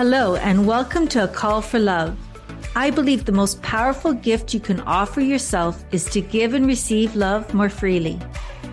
Hello, 0.00 0.36
and 0.36 0.66
welcome 0.66 1.06
to 1.08 1.24
A 1.24 1.28
Call 1.28 1.60
for 1.60 1.78
Love. 1.78 2.16
I 2.74 2.88
believe 2.88 3.26
the 3.26 3.32
most 3.32 3.60
powerful 3.60 4.14
gift 4.14 4.54
you 4.54 4.58
can 4.58 4.80
offer 4.80 5.20
yourself 5.20 5.84
is 5.92 6.06
to 6.06 6.22
give 6.22 6.54
and 6.54 6.66
receive 6.66 7.14
love 7.14 7.52
more 7.52 7.68
freely. 7.68 8.18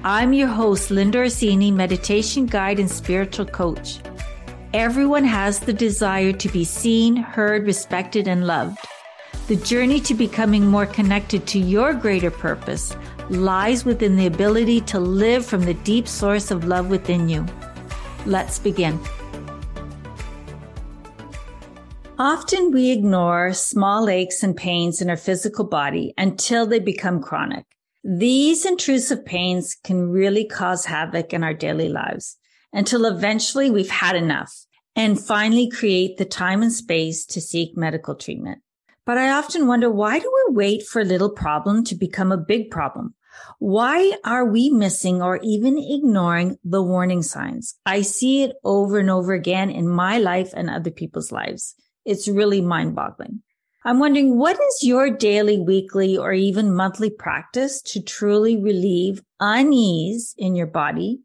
I'm 0.06 0.32
your 0.32 0.48
host, 0.48 0.90
Linda 0.90 1.18
Orsini, 1.18 1.70
meditation 1.70 2.46
guide 2.46 2.80
and 2.80 2.90
spiritual 2.90 3.46
coach. 3.46 4.00
Everyone 4.74 5.26
has 5.26 5.60
the 5.60 5.74
desire 5.74 6.32
to 6.32 6.48
be 6.48 6.64
seen, 6.64 7.18
heard, 7.18 7.66
respected, 7.66 8.30
and 8.30 8.48
loved. 8.48 8.78
The 9.50 9.58
journey 9.58 10.00
to 10.08 10.14
becoming 10.14 10.66
more 10.66 10.86
connected 10.86 11.46
to 11.48 11.60
your 11.60 11.94
greater 11.94 12.32
purpose 12.32 12.96
lies 13.30 13.84
within 13.84 14.16
the 14.16 14.28
ability 14.28 14.80
to 14.96 15.00
live 15.02 15.46
from 15.46 15.66
the 15.66 15.74
deep 15.74 16.08
source 16.08 16.52
of 16.52 16.64
love 16.64 16.90
within 16.90 17.28
you. 17.28 17.46
Let's 18.26 18.60
begin. 18.60 18.98
Often 22.20 22.72
we 22.72 22.90
ignore 22.90 23.54
small 23.54 24.10
aches 24.10 24.42
and 24.42 24.58
pains 24.58 25.04
in 25.04 25.10
our 25.12 25.18
physical 25.18 25.64
body 25.64 26.16
until 26.18 26.66
they 26.66 26.80
become 26.80 27.22
chronic. 27.22 27.66
These 28.04 28.66
intrusive 28.66 29.24
pains 29.24 29.78
can 29.84 30.10
really 30.10 30.44
cause 30.44 30.86
havoc 30.86 31.32
in 31.32 31.44
our 31.44 31.54
daily 31.54 31.90
lives 31.90 32.38
until 32.74 33.06
eventually 33.06 33.70
we've 33.70 33.92
had 33.92 34.16
enough 34.16 34.66
and 34.96 35.20
finally 35.20 35.70
create 35.70 36.18
the 36.18 36.26
time 36.26 36.64
and 36.64 36.74
space 36.74 37.24
to 37.28 37.40
seek 37.40 37.78
medical 37.78 38.16
treatment. 38.16 38.64
But 39.06 39.20
I 39.20 39.30
often 39.30 39.68
wonder, 39.68 39.92
why 39.92 40.18
do 40.18 40.32
we 40.48 40.56
wait 40.56 40.88
for 40.88 41.02
a 41.02 41.06
little 41.06 41.30
problem 41.30 41.84
to 41.84 41.94
become 41.94 42.32
a 42.32 42.38
big 42.38 42.72
problem? 42.72 43.14
Why 43.60 44.14
are 44.24 44.44
we 44.44 44.72
missing 44.72 45.22
or 45.22 45.40
even 45.44 45.78
ignoring 45.78 46.58
the 46.64 46.82
warning 46.82 47.22
signs? 47.22 47.76
I 47.86 48.02
see 48.02 48.42
it 48.42 48.56
over 48.64 48.98
and 48.98 49.12
over 49.12 49.34
again 49.34 49.70
in 49.70 49.88
my 49.88 50.18
life 50.18 50.52
and 50.56 50.68
other 50.68 50.90
people's 50.90 51.32
lives. 51.32 51.76
It's 52.08 52.30
really 52.30 52.62
mind 52.62 52.96
boggling. 52.96 53.42
I'm 53.84 54.00
wondering 54.00 54.38
what 54.38 54.56
is 54.56 54.84
your 54.84 55.10
daily, 55.10 55.60
weekly, 55.60 56.18
or 56.18 56.32
even 56.32 56.74
monthly 56.74 57.10
practice 57.10 57.82
to 57.82 58.02
truly 58.02 58.56
relieve 58.56 59.22
unease 59.42 60.34
in 60.38 60.56
your 60.56 60.68
body 60.68 61.20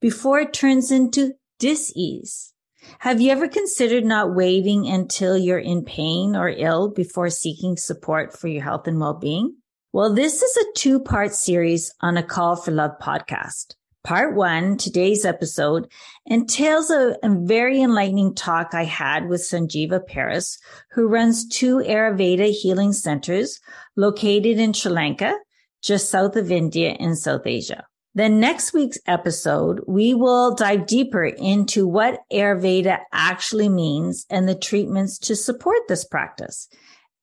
before 0.00 0.38
it 0.38 0.52
turns 0.52 0.92
into 0.92 1.34
dis-ease? 1.58 2.54
Have 3.00 3.20
you 3.20 3.32
ever 3.32 3.48
considered 3.48 4.04
not 4.04 4.36
waiting 4.36 4.86
until 4.86 5.36
you're 5.36 5.58
in 5.58 5.84
pain 5.84 6.36
or 6.36 6.48
ill 6.48 6.88
before 6.88 7.30
seeking 7.30 7.76
support 7.76 8.32
for 8.32 8.46
your 8.46 8.62
health 8.62 8.86
and 8.86 9.00
well-being? 9.00 9.56
Well, 9.92 10.14
this 10.14 10.40
is 10.40 10.56
a 10.56 10.72
two 10.76 11.00
part 11.00 11.34
series 11.34 11.92
on 12.00 12.16
a 12.16 12.22
call 12.22 12.54
for 12.54 12.70
love 12.70 12.92
podcast. 13.02 13.74
Part 14.04 14.36
one, 14.36 14.76
today's 14.76 15.24
episode, 15.24 15.90
entails 16.24 16.90
a, 16.90 17.16
a, 17.22 17.28
very 17.28 17.82
enlightening 17.82 18.34
talk 18.34 18.72
I 18.72 18.84
had 18.84 19.28
with 19.28 19.40
Sanjeewa 19.40 20.06
Paris, 20.06 20.58
who 20.92 21.08
runs 21.08 21.46
two 21.48 21.78
Ayurveda 21.78 22.50
healing 22.50 22.92
centers 22.92 23.60
located 23.96 24.58
in 24.58 24.72
Sri 24.72 24.92
Lanka, 24.92 25.36
just 25.82 26.10
south 26.10 26.36
of 26.36 26.52
India 26.52 26.92
in 26.92 27.16
South 27.16 27.46
Asia. 27.46 27.86
Then 28.14 28.40
next 28.40 28.72
week's 28.72 28.98
episode, 29.06 29.80
we 29.86 30.14
will 30.14 30.54
dive 30.54 30.86
deeper 30.86 31.24
into 31.24 31.86
what 31.86 32.20
Ayurveda 32.32 33.00
actually 33.12 33.68
means 33.68 34.26
and 34.30 34.48
the 34.48 34.54
treatments 34.54 35.18
to 35.18 35.36
support 35.36 35.80
this 35.88 36.04
practice 36.04 36.68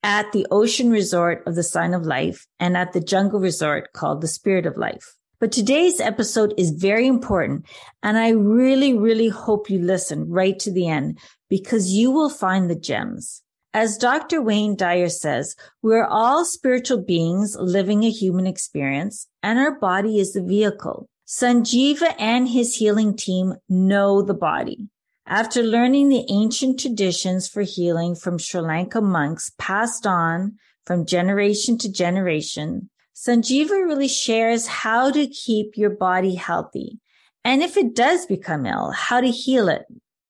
at 0.04 0.32
the 0.34 0.46
ocean 0.52 0.92
resort 0.92 1.42
of 1.48 1.56
the 1.56 1.64
sign 1.64 1.94
of 1.94 2.06
life 2.06 2.46
and 2.60 2.78
at 2.78 2.94
the 2.94 3.02
jungle 3.02 3.40
resort 3.40 3.92
called 3.94 4.22
the 4.22 4.28
spirit 4.28 4.66
of 4.66 4.78
life. 4.78 5.16
But 5.40 5.52
today's 5.52 6.00
episode 6.00 6.54
is 6.58 6.72
very 6.72 7.08
important. 7.08 7.66
And 8.04 8.18
I 8.18 8.30
really, 8.30 8.94
really 8.94 9.30
hope 9.30 9.70
you 9.70 9.80
listen 9.80 10.30
right 10.30 10.58
to 10.60 10.72
the 10.72 10.88
end 10.88 11.20
because 11.50 11.92
you 11.92 12.12
will 12.12 12.30
find 12.30 12.70
the 12.70 12.76
gems. 12.76 13.42
As 13.74 13.98
Dr. 13.98 14.42
Wayne 14.42 14.78
Dyer 14.78 15.10
says, 15.10 15.56
we're 15.82 16.06
all 16.06 16.46
spiritual 16.46 17.02
beings 17.02 17.58
living 17.60 18.04
a 18.04 18.10
human 18.10 18.48
experience 18.48 19.28
and 19.44 19.60
our 19.60 19.78
body 19.78 20.20
is 20.20 20.32
the 20.32 20.42
vehicle. 20.42 21.10
Sanjeewa 21.28 22.16
and 22.18 22.48
his 22.48 22.76
healing 22.76 23.18
team 23.18 23.56
know 23.68 24.22
the 24.22 24.34
body. 24.34 24.88
After 25.28 25.64
learning 25.64 26.10
the 26.10 26.26
ancient 26.30 26.80
traditions 26.80 27.48
for 27.48 27.64
healing 27.64 28.16
from 28.16 28.38
Sri 28.38 28.62
Lanka 28.62 29.02
monks 29.02 29.52
passed 29.58 30.06
on 30.06 30.58
from 30.86 31.06
generation 31.06 31.78
to 31.80 31.92
generation, 31.92 32.90
Sanjeewa 33.16 33.86
really 33.86 34.10
shares 34.10 34.68
how 34.68 35.10
to 35.10 35.26
keep 35.26 35.78
your 35.78 35.90
body 35.90 36.36
healthy. 36.36 37.00
And 37.46 37.64
if 37.64 37.78
it 37.78 37.96
does 37.96 38.26
become 38.26 38.66
ill, 38.66 38.92
how 38.92 39.22
to 39.22 39.32
heal 39.32 39.70
it. 39.70 39.86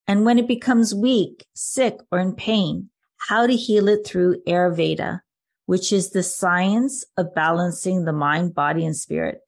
And 0.08 0.24
when 0.24 0.38
it 0.38 0.48
becomes 0.48 0.94
weak, 0.94 1.48
sick, 1.56 1.98
or 2.12 2.20
in 2.20 2.34
pain, 2.36 2.90
how 3.18 3.48
to 3.48 3.56
heal 3.56 3.88
it 3.88 4.06
through 4.06 4.44
Ayurveda, 4.48 5.22
which 5.66 5.92
is 5.92 6.12
the 6.12 6.22
science 6.22 7.04
of 7.18 7.34
balancing 7.34 8.06
the 8.06 8.14
mind, 8.14 8.54
body, 8.54 8.86
and 8.86 8.96
spirit 8.96 9.40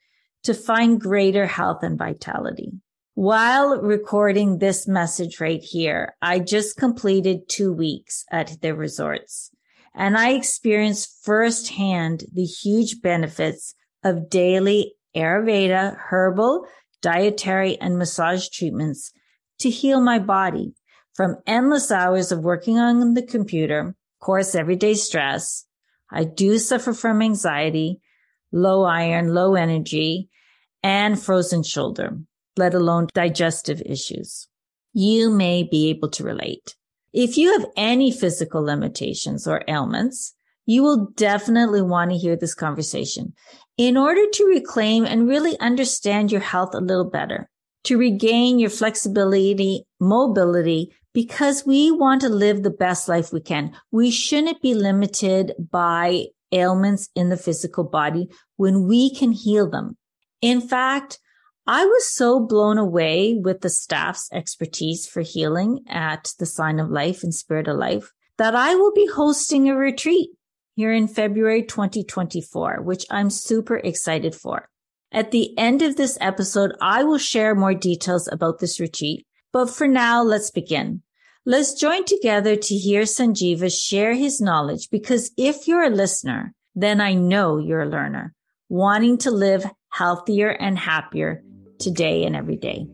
to 0.44 0.56
find 0.56 1.00
greater 1.00 1.46
health 1.46 1.84
and 1.84 1.98
vitality. 1.98 2.72
While 3.14 3.82
recording 3.82 4.58
this 4.58 4.88
message 4.88 5.40
right 5.40 5.62
here, 5.62 6.16
I 6.22 6.40
just 6.40 6.78
completed 6.78 7.50
two 7.50 7.72
weeks 7.72 8.26
at 8.32 8.62
the 8.62 8.74
resorts. 8.76 9.52
And 9.94 10.18
I 10.18 10.32
experienced 10.32 11.24
firsthand 11.24 12.26
the 12.34 12.46
huge 12.46 13.02
benefits 13.02 13.74
of 14.04 14.30
daily 14.30 14.94
Ayurveda, 15.16 15.98
herbal, 16.10 16.66
dietary, 17.02 17.80
and 17.80 17.98
massage 17.98 18.50
treatments 18.50 19.12
to 19.60 19.70
heal 19.70 20.00
my 20.00 20.20
body 20.20 20.74
from 21.16 21.38
endless 21.48 21.92
hours 21.92 22.32
of 22.32 22.44
working 22.44 22.78
on 22.78 23.16
the 23.16 23.24
computer, 23.24 23.80
of 23.80 23.96
course, 24.20 24.54
everyday 24.54 24.94
stress. 24.94 25.66
I 26.12 26.24
do 26.24 26.60
suffer 26.60 26.94
from 26.94 27.22
anxiety, 27.22 28.00
low 28.52 28.84
iron, 28.84 29.34
low 29.34 29.56
energy, 29.56 30.30
and 30.84 31.20
frozen 31.20 31.64
shoulder, 31.64 32.18
let 32.56 32.74
alone 32.74 33.08
digestive 33.14 33.82
issues. 33.86 34.48
You 34.94 35.32
may 35.32 35.64
be 35.64 35.90
able 35.90 36.10
to 36.12 36.24
relate. 36.24 36.76
If 37.18 37.36
you 37.36 37.52
have 37.54 37.68
any 37.76 38.12
physical 38.12 38.62
limitations 38.62 39.48
or 39.48 39.64
ailments, 39.68 40.36
you 40.68 40.84
will 40.84 41.08
definitely 41.16 41.82
want 41.82 42.12
to 42.12 42.18
hear 42.18 42.36
this 42.36 42.54
conversation 42.54 43.34
in 43.76 43.98
order 43.98 44.22
to 44.34 44.46
reclaim 44.46 45.04
and 45.04 45.28
really 45.28 45.60
understand 45.60 46.32
your 46.32 46.42
health 46.42 46.76
a 46.76 46.80
little 46.80 47.10
better, 47.10 47.50
to 47.86 47.98
regain 47.98 48.60
your 48.60 48.70
flexibility, 48.70 49.84
mobility, 50.00 50.94
because 51.12 51.66
we 51.66 51.90
want 51.90 52.22
to 52.22 52.30
live 52.30 52.62
the 52.62 52.70
best 52.70 53.10
life 53.10 53.34
we 53.34 53.42
can. 53.42 53.76
We 53.90 54.12
shouldn't 54.12 54.62
be 54.62 54.76
limited 54.76 55.54
by 55.72 56.26
ailments 56.52 57.10
in 57.16 57.30
the 57.30 57.38
physical 57.38 57.84
body 57.84 58.30
when 58.58 58.88
we 58.88 59.10
can 59.12 59.32
heal 59.32 59.68
them. 59.68 59.98
In 60.44 60.62
fact, 60.62 61.18
I 61.70 61.84
was 61.84 62.08
so 62.08 62.40
blown 62.40 62.78
away 62.78 63.36
with 63.36 63.60
the 63.60 63.70
staff's 63.70 64.30
expertise 64.32 65.06
for 65.06 65.20
healing 65.20 65.84
at 65.90 66.32
the 66.40 66.46
Sign 66.46 66.80
of 66.80 66.90
Life 66.90 67.24
and 67.24 67.36
Spirit 67.36 67.68
of 67.68 67.76
Life 67.76 68.14
that 68.38 68.56
I 68.56 68.76
will 68.76 68.94
be 68.94 69.06
hosting 69.06 69.68
a 69.68 69.76
retreat 69.76 70.30
here 70.76 70.94
in 70.94 71.10
February 71.10 71.64
2024, 71.64 72.84
which 72.84 73.06
I'm 73.12 73.30
super 73.30 73.76
excited 73.76 74.34
for. 74.34 74.70
At 75.12 75.32
the 75.32 75.58
end 75.58 75.82
of 75.82 75.98
this 75.98 76.18
episode, 76.22 76.72
I 76.80 77.04
will 77.04 77.18
share 77.18 77.54
more 77.54 77.74
details 77.74 78.30
about 78.32 78.60
this 78.60 78.80
retreat. 78.80 79.28
But 79.52 79.70
for 79.70 79.90
now, 79.90 80.24
let's 80.24 80.52
begin. 80.52 81.02
Let's 81.46 81.74
join 81.74 82.06
together 82.06 82.56
to 82.56 82.76
hear 82.76 83.02
Sanjeewa 83.02 83.70
share 83.78 84.14
his 84.14 84.40
knowledge 84.40 84.90
because 84.90 85.32
if 85.36 85.68
you're 85.68 85.84
a 85.84 85.90
listener, 85.90 86.54
then 86.76 87.02
I 87.02 87.14
know 87.14 87.58
you're 87.58 87.82
a 87.82 87.90
learner 87.90 88.34
wanting 88.70 89.18
to 89.18 89.32
live 89.32 89.66
healthier 89.90 90.50
and 90.50 90.78
happier 90.78 91.42
today 91.80 92.26
and 92.26 92.36
every 92.36 92.58
day. 92.58 92.88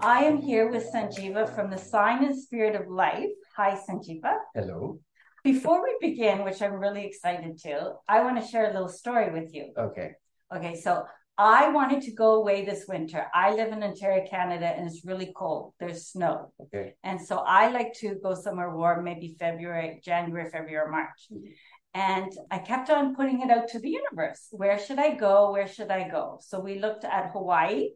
I 0.00 0.24
am 0.24 0.38
here 0.38 0.70
with 0.70 0.90
Sanjeewa 0.92 1.54
from 1.54 1.70
the 1.70 1.78
Sign 1.78 2.24
and 2.24 2.40
Spirit 2.40 2.74
of 2.80 2.88
Life. 2.88 3.30
Hi, 3.56 3.78
Sanjeewa. 3.88 4.36
Hello. 4.54 5.00
Before 5.44 5.82
we 5.82 5.96
begin, 6.00 6.44
which 6.44 6.62
I'm 6.62 6.74
really 6.74 7.04
excited 7.04 7.58
to, 7.64 7.92
I 8.08 8.22
want 8.22 8.40
to 8.40 8.46
share 8.46 8.70
a 8.70 8.72
little 8.72 8.88
story 8.88 9.32
with 9.32 9.54
you. 9.54 9.72
Okay. 9.76 10.12
Okay, 10.54 10.80
so 10.80 11.04
I 11.36 11.68
wanted 11.70 12.02
to 12.02 12.12
go 12.12 12.34
away 12.34 12.64
this 12.64 12.86
winter. 12.88 13.26
I 13.32 13.54
live 13.54 13.72
in 13.72 13.82
Ontario, 13.82 14.26
Canada, 14.28 14.66
and 14.66 14.88
it's 14.88 15.04
really 15.04 15.32
cold. 15.36 15.74
There's 15.78 16.08
snow. 16.08 16.52
Okay. 16.60 16.94
And 17.04 17.20
so 17.20 17.38
I 17.38 17.70
like 17.70 17.92
to 18.00 18.16
go 18.22 18.34
somewhere 18.34 18.74
warm, 18.74 19.04
maybe 19.04 19.36
February, 19.38 20.00
January, 20.04 20.50
February, 20.50 20.76
or 20.76 20.90
March. 20.90 21.28
Mm-hmm. 21.32 21.50
And 21.94 22.32
I 22.50 22.58
kept 22.58 22.90
on 22.90 23.14
putting 23.16 23.40
it 23.40 23.50
out 23.50 23.68
to 23.68 23.80
the 23.80 23.90
universe. 23.90 24.48
Where 24.50 24.78
should 24.78 24.98
I 24.98 25.14
go? 25.14 25.52
Where 25.52 25.66
should 25.66 25.90
I 25.90 26.08
go? 26.08 26.38
So 26.42 26.60
we 26.60 26.78
looked 26.78 27.04
at 27.04 27.30
Hawaii 27.32 27.90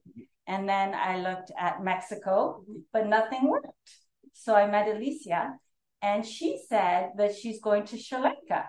and 0.47 0.69
then 0.69 0.95
I 0.95 1.21
looked 1.21 1.53
at 1.59 1.85
Mexico, 1.85 2.65
but 2.93 3.07
nothing 3.07 3.49
worked. 3.49 3.91
So 4.33 4.55
I 4.55 4.67
met 4.67 4.89
Alicia 4.89 5.55
and 6.01 6.27
she 6.27 6.61
said 6.69 7.11
that 7.17 7.37
she's 7.37 7.61
going 7.61 7.85
to 7.87 7.99
Sri 7.99 8.19
Lanka. 8.19 8.69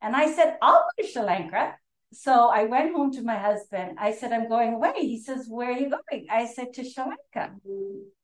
And 0.00 0.16
I 0.16 0.32
said, 0.32 0.56
I'll 0.60 0.84
go 0.96 1.02
to 1.02 1.08
Sri 1.08 1.22
Lanka. 1.22 1.74
So 2.12 2.48
I 2.48 2.64
went 2.64 2.94
home 2.94 3.12
to 3.12 3.22
my 3.22 3.38
husband. 3.38 3.98
I 3.98 4.12
said, 4.12 4.32
I'm 4.32 4.48
going 4.48 4.74
away. 4.74 4.94
He 4.96 5.20
says, 5.22 5.46
Where 5.48 5.70
are 5.70 5.78
you 5.78 5.90
going? 5.90 6.26
I 6.30 6.46
said, 6.46 6.72
To 6.74 6.84
Sri 6.84 7.04
Lanka. 7.04 7.54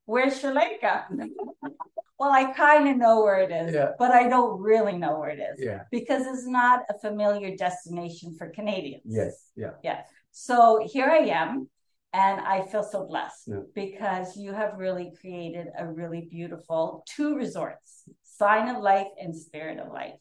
Where's 0.08 0.40
Sri 0.40 0.50
Lanka? 0.50 1.04
well, 2.18 2.32
I 2.32 2.50
kind 2.54 2.88
of 2.88 2.96
know 2.96 3.20
where 3.20 3.40
it 3.40 3.50
is, 3.50 3.74
yeah. 3.74 3.90
but 3.98 4.10
I 4.10 4.26
don't 4.26 4.58
really 4.58 4.96
know 4.96 5.18
where 5.18 5.28
it 5.28 5.38
is. 5.38 5.62
Yeah. 5.62 5.82
Because 5.90 6.26
it's 6.26 6.46
not 6.46 6.84
a 6.88 6.98
familiar 6.98 7.54
destination 7.54 8.34
for 8.34 8.48
Canadians. 8.48 9.02
Yes. 9.04 9.50
Yeah. 9.54 9.72
Yeah. 9.84 10.00
So 10.30 10.80
here 10.90 11.10
I 11.10 11.26
am. 11.42 11.68
And 12.14 12.40
I 12.40 12.62
feel 12.62 12.82
so 12.82 13.04
blessed 13.06 13.48
yeah. 13.48 13.60
because 13.74 14.34
you 14.34 14.54
have 14.54 14.78
really 14.78 15.12
created 15.20 15.66
a 15.78 15.86
really 15.86 16.26
beautiful 16.30 17.04
two 17.06 17.36
resorts, 17.36 18.04
Sign 18.22 18.74
of 18.74 18.82
Life 18.82 19.08
and 19.20 19.36
Spirit 19.36 19.78
of 19.78 19.92
Life. 19.92 20.14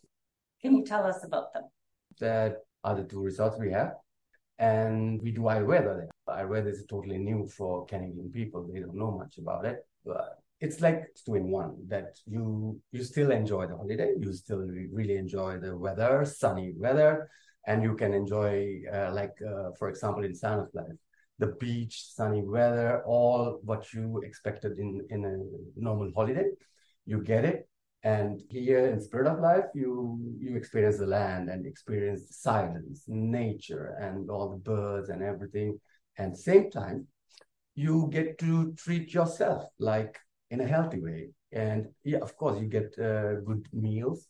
Can 0.62 0.76
you 0.76 0.84
tell 0.84 1.06
us 1.08 1.24
about 1.24 1.54
them? 1.54 1.64
That 2.20 2.58
are 2.84 2.94
the 2.94 3.06
two 3.06 3.22
resorts 3.22 3.58
we 3.58 3.72
have. 3.72 3.94
And 4.60 5.22
we 5.22 5.32
do 5.32 5.42
Ayurveda 5.42 5.98
there. 5.98 6.10
Ayurveda 6.30 6.72
is 6.72 6.86
totally 6.90 7.18
new 7.18 7.48
for 7.48 7.86
Canadian 7.86 8.32
people. 8.32 8.68
They 8.72 8.80
don't 8.80 8.96
know 8.96 9.12
much 9.12 9.38
about 9.38 9.66
it. 9.66 9.86
But 10.06 10.40
it's 10.60 10.82
like 10.82 11.06
two 11.24 11.36
in 11.36 11.52
one 11.52 11.76
that 11.88 12.18
you 12.26 12.80
you 12.92 13.04
still 13.04 13.32
enjoy 13.32 13.68
the 13.68 13.78
holiday. 13.78 14.14
You 14.20 14.34
still 14.34 14.68
really 14.92 15.18
enjoy 15.18 15.60
the 15.60 15.78
weather, 15.78 16.26
sunny 16.26 16.74
weather, 16.76 17.30
and 17.68 17.84
you 17.84 17.96
can 17.96 18.14
enjoy, 18.14 18.82
uh, 18.92 19.12
like, 19.14 19.36
uh, 19.46 19.72
for 19.78 19.90
example, 19.90 20.24
in 20.24 20.32
of 20.32 20.70
Life, 20.74 20.98
the 21.38 21.48
beach, 21.60 22.06
sunny 22.16 22.42
weather, 22.42 23.04
all 23.06 23.60
what 23.64 23.94
you 23.94 24.22
expected 24.24 24.80
in, 24.80 25.06
in 25.10 25.26
a 25.26 25.80
normal 25.80 26.12
holiday. 26.16 26.50
You 27.06 27.22
get 27.22 27.46
it 27.46 27.70
and 28.04 28.42
here 28.50 28.88
in 28.88 29.02
Spirit 29.02 29.28
of 29.28 29.40
Life, 29.40 29.66
you 29.74 30.20
you 30.40 30.56
experience 30.56 31.00
the 31.00 31.08
land 31.08 31.50
and 31.50 31.66
experience 31.66 32.28
the 32.28 32.34
silence, 32.34 33.04
nature, 33.08 33.98
and 34.00 34.30
all 34.30 34.50
the 34.52 34.58
birds 34.58 35.10
and 35.10 35.24
everything. 35.24 35.80
And 36.18 36.38
same 36.38 36.70
time, 36.70 37.08
you 37.76 38.08
get 38.12 38.38
to 38.40 38.74
treat 38.74 39.14
yourself 39.14 39.64
like 39.80 40.20
in 40.52 40.62
a 40.62 40.68
healthy 40.68 41.02
way. 41.02 41.30
And 41.52 41.88
yeah, 42.04 42.20
of 42.20 42.38
course, 42.38 42.62
you 42.62 42.68
get 42.68 42.94
uh, 43.00 43.42
good 43.42 43.68
meals, 43.74 44.28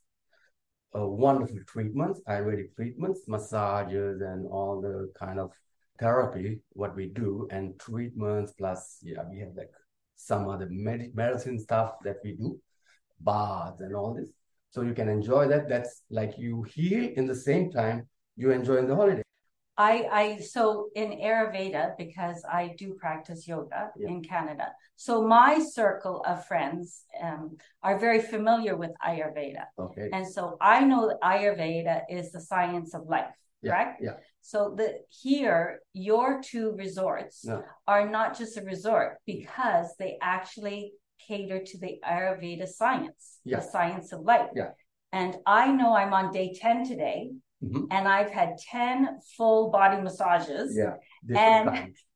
uh, 0.97 1.05
wonderful 1.05 1.59
treatments, 1.67 2.21
Ayurvedic 2.27 2.73
treatments, 2.75 3.21
massages, 3.27 4.21
and 4.21 4.47
all 4.47 4.79
the 4.79 5.11
kind 5.19 5.39
of 5.39 5.51
therapy 5.99 6.59
what 6.69 6.95
we 6.95 7.07
do, 7.07 7.49
and 7.51 7.77
treatments. 7.79 8.53
Plus, 8.53 8.99
yeah, 9.03 9.23
we 9.29 9.39
have 9.39 9.55
like 9.57 9.71
some 10.15 10.47
other 10.47 10.67
med- 10.69 11.13
medicine 11.13 11.59
stuff 11.59 11.95
that 12.05 12.17
we 12.23 12.31
do 12.31 12.59
baths 13.19 13.81
and 13.81 13.95
all 13.95 14.13
this. 14.13 14.29
So 14.69 14.81
you 14.81 14.93
can 14.93 15.09
enjoy 15.09 15.47
that. 15.47 15.69
That's 15.69 16.03
like 16.09 16.37
you 16.37 16.63
heal 16.63 17.09
in 17.15 17.25
the 17.25 17.35
same 17.35 17.71
time 17.71 18.07
you 18.37 18.51
enjoy 18.51 18.85
the 18.85 18.95
holiday. 18.95 19.23
I, 19.79 20.07
I 20.11 20.39
so 20.39 20.89
in 20.95 21.11
Ayurveda 21.11 21.97
because 21.97 22.43
I 22.51 22.73
do 22.77 22.95
practice 22.95 23.47
yoga 23.47 23.91
yeah. 23.95 24.07
in 24.07 24.23
Canada. 24.23 24.71
So 24.95 25.21
my 25.21 25.59
circle 25.59 26.23
of 26.25 26.45
friends 26.47 27.03
um, 27.21 27.57
are 27.83 27.99
very 27.99 28.19
familiar 28.19 28.75
with 28.75 28.91
Ayurveda. 29.05 29.65
Okay. 29.77 30.09
And 30.11 30.27
so 30.27 30.57
I 30.59 30.83
know 30.83 31.07
that 31.09 31.21
Ayurveda 31.21 32.01
is 32.09 32.31
the 32.31 32.39
science 32.39 32.95
of 32.95 33.03
life, 33.07 33.35
yeah. 33.61 33.71
right? 33.71 33.95
Yeah. 34.01 34.13
So 34.41 34.73
the 34.75 34.99
here 35.09 35.81
your 35.93 36.41
two 36.41 36.71
resorts 36.71 37.45
no. 37.45 37.63
are 37.87 38.09
not 38.09 38.35
just 38.35 38.57
a 38.57 38.61
resort 38.61 39.17
because 39.27 39.93
they 39.99 40.17
actually 40.21 40.93
cater 41.25 41.63
to 41.63 41.77
the 41.77 41.99
Ayurveda 42.03 42.67
science, 42.67 43.39
yeah. 43.43 43.59
the 43.59 43.65
science 43.65 44.11
of 44.11 44.21
life. 44.21 44.49
Yeah. 44.55 44.71
And 45.11 45.35
I 45.45 45.71
know 45.71 45.95
I'm 45.95 46.13
on 46.13 46.31
day 46.31 46.53
10 46.53 46.87
today, 46.87 47.31
mm-hmm. 47.63 47.85
and 47.91 48.07
I've 48.07 48.29
had 48.29 48.57
10 48.69 49.19
full 49.37 49.71
body 49.71 50.01
massages. 50.01 50.77
Yeah. 50.77 50.95
And 51.35 51.93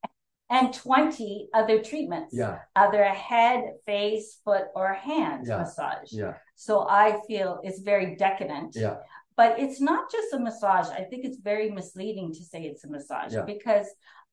and 0.52 0.74
20 0.74 1.48
other 1.54 1.82
treatments. 1.82 2.36
Yeah. 2.36 2.60
Either 2.76 3.02
a 3.02 3.14
head, 3.14 3.64
face, 3.86 4.40
foot, 4.44 4.66
or 4.76 4.94
hand 4.94 5.46
yeah. 5.48 5.60
massage. 5.60 6.12
Yeah. 6.12 6.34
So 6.56 6.86
I 6.88 7.22
feel 7.26 7.62
it's 7.64 7.80
very 7.80 8.18
decadent. 8.18 8.76
Yeah. 8.76 8.98
But 9.38 9.60
it's 9.60 9.80
not 9.80 10.12
just 10.12 10.34
a 10.34 10.40
massage. 10.40 10.90
I 10.90 11.04
think 11.04 11.24
it's 11.24 11.40
very 11.40 11.72
misleading 11.72 12.34
to 12.34 12.44
say 12.44 12.64
it's 12.64 12.84
a 12.84 12.90
massage 12.90 13.34
yeah. 13.34 13.44
because 13.44 13.88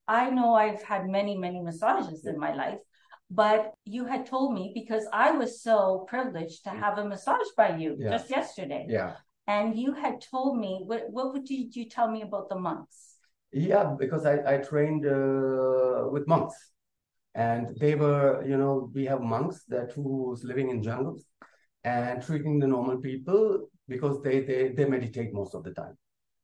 I 0.09 0.29
know 0.31 0.55
I've 0.55 0.83
had 0.83 1.07
many, 1.07 1.37
many 1.37 1.63
massages 1.63 2.27
in 2.27 2.37
my 2.37 2.53
life 2.53 2.81
but 3.31 3.75
you 3.85 4.05
had 4.07 4.27
told 4.27 4.55
me 4.55 4.73
because 4.75 5.07
I 5.13 5.33
was 5.33 5.63
so 5.63 6.07
privileged 6.09 6.65
to 6.65 6.71
have 6.71 6.99
a 6.99 7.05
massage 7.05 7.51
by 7.57 7.77
you 7.77 7.97
yeah. 7.99 8.11
just 8.11 8.31
yesterday. 8.31 8.87
Yeah. 8.89 9.15
And 9.47 9.79
you 9.79 9.93
had 9.93 10.21
told 10.21 10.59
me 10.59 10.83
what 10.85 11.05
what 11.11 11.45
did 11.45 11.75
you 11.75 11.89
tell 11.89 12.11
me 12.11 12.23
about 12.23 12.49
the 12.49 12.59
monks? 12.59 13.17
Yeah, 13.53 13.95
because 13.99 14.27
I, 14.27 14.55
I 14.55 14.59
trained 14.59 15.07
uh, 15.07 16.09
with 16.11 16.27
monks. 16.27 16.55
And 17.35 17.69
they 17.79 17.95
were, 17.95 18.45
you 18.47 18.57
know, 18.57 18.91
we 18.95 19.05
have 19.07 19.21
monks 19.21 19.65
that 19.69 19.93
who's 19.93 20.43
living 20.45 20.71
in 20.71 20.83
jungles 20.83 21.25
and 21.85 22.23
treating 22.23 22.59
the 22.59 22.67
normal 22.67 22.99
people 22.99 23.69
because 23.87 24.21
they, 24.23 24.41
they, 24.41 24.71
they 24.71 24.85
meditate 24.85 25.33
most 25.33 25.55
of 25.55 25.63
the 25.63 25.73
time. 25.73 25.97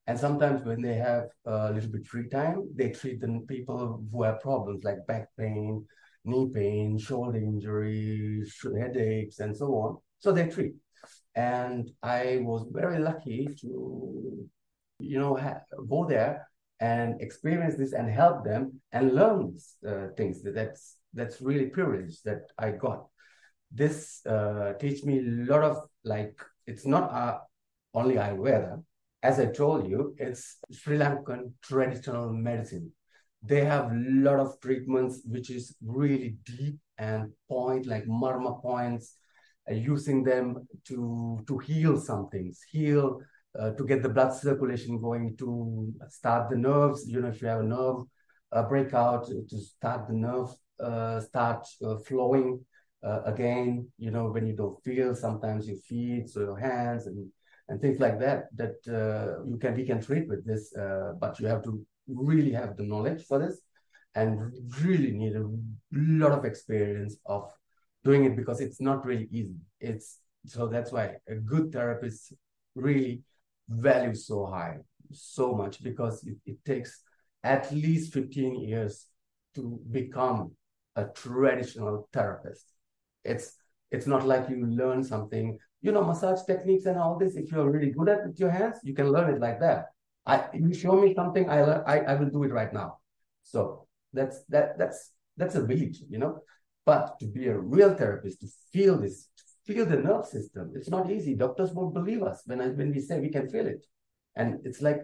And 0.07 0.19
sometimes 0.19 0.65
when 0.65 0.83
they 0.83 0.95
have 0.95 1.25
a 1.47 1.73
little 1.73 1.91
bit 1.91 2.07
free 2.07 2.29
time, 2.29 2.69
they 2.75 2.91
treat 2.91 3.21
the 3.21 3.41
people 3.49 4.05
who 4.13 4.23
have 4.23 4.41
problems 4.41 4.85
like 4.85 5.07
back 5.07 5.29
pain, 5.39 5.85
knee 6.25 6.51
pain, 6.53 6.99
shoulder 6.99 7.39
injury, 7.39 8.43
headaches, 8.79 9.41
and 9.41 9.57
so 9.57 9.67
on. 9.75 9.99
So 10.19 10.33
they 10.33 10.49
treat. 10.49 10.75
And 11.35 11.91
I 12.03 12.41
was 12.43 12.67
very 12.71 12.99
lucky 12.99 13.49
to, 13.61 14.49
you 15.01 15.19
know, 15.19 15.37
ha- 15.37 15.63
go 15.89 16.07
there 16.07 16.49
and 16.81 17.21
experience 17.21 17.77
this 17.77 17.93
and 17.93 18.09
help 18.11 18.45
them 18.45 18.81
and 18.93 19.15
learn 19.15 19.53
these 19.53 19.77
uh, 19.87 20.09
things. 20.17 20.43
That's 20.43 20.97
that's 21.13 21.41
really 21.41 21.67
privileged 21.67 22.25
that 22.25 22.43
I 22.59 22.71
got. 22.73 23.07
This 23.71 24.25
uh, 24.27 24.75
teach 24.81 25.05
me 25.05 25.19
a 25.19 25.53
lot 25.53 25.63
of 25.63 25.77
like 26.05 26.41
it's 26.67 26.87
not 26.87 27.13
uh, 27.13 27.39
only 27.93 28.15
Ayurveda. 28.15 28.83
As 29.23 29.39
I 29.41 29.47
told 29.47 29.89
you, 29.89 30.15
it's 30.19 30.59
Sri 30.71 30.99
Lankan 30.99 31.53
traditional 31.63 32.33
medicine 32.33 32.93
they 33.45 33.65
have 33.65 33.87
a 33.91 33.95
lot 33.95 34.39
of 34.41 34.61
treatments 34.61 35.23
which 35.27 35.51
is 35.51 35.77
really 35.85 36.37
deep 36.45 36.77
and 36.99 37.31
point 37.49 37.87
like 37.87 38.05
marma 38.07 38.61
points 38.63 39.17
uh, 39.71 39.75
using 39.75 40.23
them 40.23 40.67
to 40.85 41.43
to 41.47 41.59
heal 41.59 41.99
some 41.99 42.29
things 42.29 42.61
heal 42.71 43.21
uh, 43.59 43.71
to 43.73 43.85
get 43.87 44.03
the 44.03 44.09
blood 44.09 44.33
circulation 44.33 45.01
going 45.01 45.37
to 45.37 45.93
start 46.09 46.51
the 46.51 46.57
nerves. 46.57 47.09
You 47.09 47.21
know 47.21 47.29
if 47.29 47.41
you 47.41 47.47
have 47.49 47.61
a 47.61 47.65
nerve 47.65 48.03
uh, 48.53 48.63
breakout 48.65 49.27
to 49.27 49.59
start 49.59 50.09
the 50.09 50.15
nerve 50.15 50.51
uh, 50.81 51.21
start 51.21 51.67
uh, 51.85 51.97
flowing 51.99 52.65
uh, 53.05 53.23
again 53.25 53.87
you 53.99 54.11
know 54.11 54.27
when 54.29 54.47
you 54.47 54.55
don't 54.55 54.83
feel 54.83 55.15
sometimes 55.15 55.69
your 55.69 55.77
feet 55.79 56.29
so 56.29 56.41
your 56.41 56.59
hands 56.59 57.07
and 57.07 57.31
and 57.69 57.81
things 57.81 57.99
like 58.01 58.19
that 58.19 58.45
that 58.57 58.75
you 59.49 59.57
can 59.57 59.75
we 59.75 59.87
can 59.87 60.01
treat 60.01 60.29
with 60.29 60.45
this 60.45 60.73
but 61.21 61.39
you 61.41 61.47
have 61.47 61.63
to 61.63 61.85
really 62.07 62.53
have 62.53 62.77
the 62.77 62.83
knowledge 62.83 63.25
for 63.25 63.39
this 63.39 63.61
and 64.15 64.53
really 64.83 65.13
need 65.13 65.35
a 65.37 65.45
lot 65.93 66.33
of 66.33 66.45
experience 66.45 67.17
of 67.27 67.51
doing 68.05 68.25
it 68.25 68.37
because 68.37 68.61
it's 68.61 68.81
not 68.81 69.05
really 69.05 69.29
easy. 69.33 69.57
It's 69.81 70.21
so 70.47 70.67
that's 70.69 70.93
why 70.93 71.17
a 71.29 71.35
good 71.37 71.73
therapist 71.73 72.35
really 72.75 73.23
values 73.69 74.27
so 74.27 74.47
high, 74.47 74.79
so 75.13 75.55
much 75.55 75.83
because 75.83 76.25
it, 76.25 76.37
it 76.45 76.65
takes 76.65 77.01
at 77.43 77.71
least 77.73 78.13
15 78.13 78.61
years 78.61 79.07
to 79.55 79.81
become 79.91 80.53
a 80.97 81.07
traditional 81.07 82.09
therapist. 82.13 82.67
It's 83.25 83.57
it's 83.91 84.07
not 84.07 84.27
like 84.27 84.49
you 84.49 84.67
learn 84.67 85.05
something, 85.05 85.59
you 85.81 85.93
know, 85.93 86.05
massage 86.05 86.43
techniques 86.47 86.87
and 86.87 86.99
all 86.99 87.17
this. 87.17 87.37
If 87.37 87.53
you're 87.53 87.71
really 87.71 87.91
good 87.91 88.09
at 88.09 88.21
it 88.21 88.27
with 88.27 88.41
your 88.41 88.51
hands, 88.51 88.79
you 88.83 88.95
can 88.95 89.11
learn 89.11 89.35
it 89.35 89.41
like 89.41 89.61
that. 89.61 89.87
I 90.27 90.49
you 90.55 90.73
show 90.75 90.93
me 91.01 91.15
something, 91.15 91.49
I 91.49 91.61
I, 91.61 91.97
I 91.99 92.15
will 92.15 92.31
do 92.31 92.45
it 92.45 92.53
right 92.53 92.73
now. 92.73 92.99
So 93.43 93.87
that's 94.13 94.45
that 94.49 94.79
that's 94.79 95.13
that's 95.37 95.55
a 95.55 95.63
belief, 95.63 95.97
you 96.09 96.19
know. 96.19 96.41
But 96.87 97.19
to 97.21 97.27
be 97.27 97.47
a 97.49 97.59
real 97.59 97.95
therapist, 97.95 98.41
to 98.41 98.47
feel 98.73 98.99
this, 98.99 99.29
to 99.67 99.73
feel 99.73 99.87
the 99.87 99.97
nerve 99.97 100.27
system, 100.27 100.73
it's 100.75 100.91
not 100.91 101.11
easy. 101.11 101.35
Doctors 101.35 101.73
won't 101.73 101.95
believe 101.95 102.23
us 102.23 102.43
when 102.47 102.61
I, 102.61 102.69
when 102.69 102.93
we 102.93 103.01
say 103.01 103.21
we 103.21 103.31
can 103.31 103.49
feel 103.49 103.67
it, 103.67 103.85
and 104.37 104.59
it's 104.65 104.81
like 104.81 105.01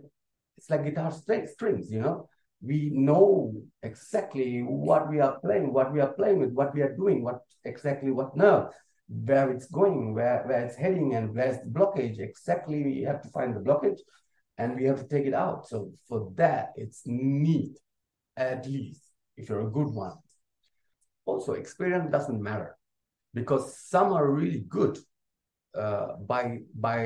it's 0.56 0.70
like 0.70 0.84
guitar 0.84 1.12
strings, 1.12 1.90
you 1.90 2.00
know. 2.00 2.28
We 2.62 2.90
know 2.92 3.54
exactly 3.82 4.60
what 4.60 5.08
we 5.08 5.20
are 5.20 5.38
playing, 5.40 5.72
what 5.72 5.92
we 5.94 6.00
are 6.00 6.12
playing 6.12 6.38
with, 6.40 6.52
what 6.52 6.74
we 6.74 6.82
are 6.82 6.94
doing, 6.94 7.24
what 7.24 7.40
exactly 7.64 8.10
what 8.10 8.36
nerve, 8.36 8.68
where 9.08 9.50
it's 9.50 9.66
going, 9.66 10.14
where 10.14 10.44
where 10.46 10.66
it's 10.66 10.76
heading, 10.76 11.14
and 11.14 11.34
where's 11.34 11.58
the 11.58 11.70
blockage. 11.70 12.18
Exactly, 12.20 12.82
we 12.84 13.00
have 13.02 13.22
to 13.22 13.28
find 13.30 13.56
the 13.56 13.60
blockage 13.60 14.00
and 14.60 14.76
we 14.76 14.84
have 14.84 15.00
to 15.00 15.08
take 15.08 15.26
it 15.26 15.34
out. 15.34 15.66
So 15.66 15.92
for 16.06 16.30
that, 16.36 16.72
it's 16.76 17.02
neat, 17.06 17.78
at 18.36 18.66
least 18.66 19.02
if 19.36 19.48
you're 19.48 19.66
a 19.66 19.70
good 19.78 19.88
one. 19.88 20.16
Also, 21.24 21.54
experience 21.54 22.10
doesn't 22.10 22.42
matter 22.42 22.76
because 23.32 23.64
some 23.78 24.12
are 24.12 24.28
really 24.30 24.64
good 24.68 24.98
uh, 25.74 26.08
by 26.32 26.58
by 26.74 26.98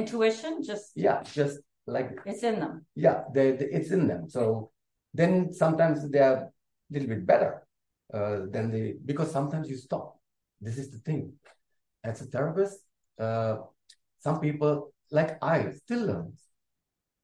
intuition. 0.00 0.62
Just 0.62 0.92
yeah, 0.94 1.22
just 1.22 1.60
like 1.86 2.10
it's 2.26 2.42
in 2.42 2.60
them. 2.60 2.84
Yeah, 2.94 3.24
they, 3.34 3.52
they, 3.52 3.66
it's 3.66 3.90
in 3.90 4.06
them. 4.06 4.28
So 4.28 4.70
then 5.14 5.52
sometimes 5.52 6.08
they 6.10 6.18
are 6.18 6.36
a 6.36 6.50
little 6.90 7.08
bit 7.08 7.24
better 7.26 7.66
uh, 8.12 8.40
than 8.50 8.70
they 8.70 8.96
because 9.04 9.30
sometimes 9.30 9.70
you 9.70 9.76
stop. 9.76 10.18
This 10.60 10.76
is 10.76 10.90
the 10.90 10.98
thing. 10.98 11.32
As 12.04 12.20
a 12.20 12.26
therapist, 12.26 12.78
uh, 13.18 13.56
some 14.18 14.40
people 14.40 14.92
like 15.10 15.38
I 15.42 15.70
still 15.70 16.04
learn. 16.06 16.32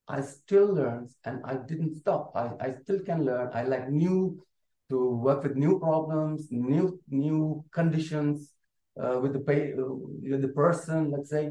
I 0.08 0.22
still 0.22 0.72
learn, 0.74 1.08
and 1.24 1.42
I 1.44 1.54
didn't 1.54 1.96
stop. 1.96 2.32
I, 2.34 2.50
I 2.60 2.74
still 2.82 3.00
can 3.00 3.24
learn. 3.24 3.50
I 3.52 3.64
like 3.64 3.90
new 3.90 4.42
to 4.88 5.10
work 5.10 5.42
with 5.42 5.56
new 5.56 5.78
problems, 5.78 6.48
new 6.50 6.98
new 7.08 7.64
conditions 7.70 8.54
uh, 9.00 9.20
with 9.20 9.34
the 9.34 9.40
pay, 9.40 9.74
uh, 9.74 9.84
with 9.84 10.40
the 10.40 10.48
person. 10.48 11.10
Let's 11.10 11.30
say 11.30 11.50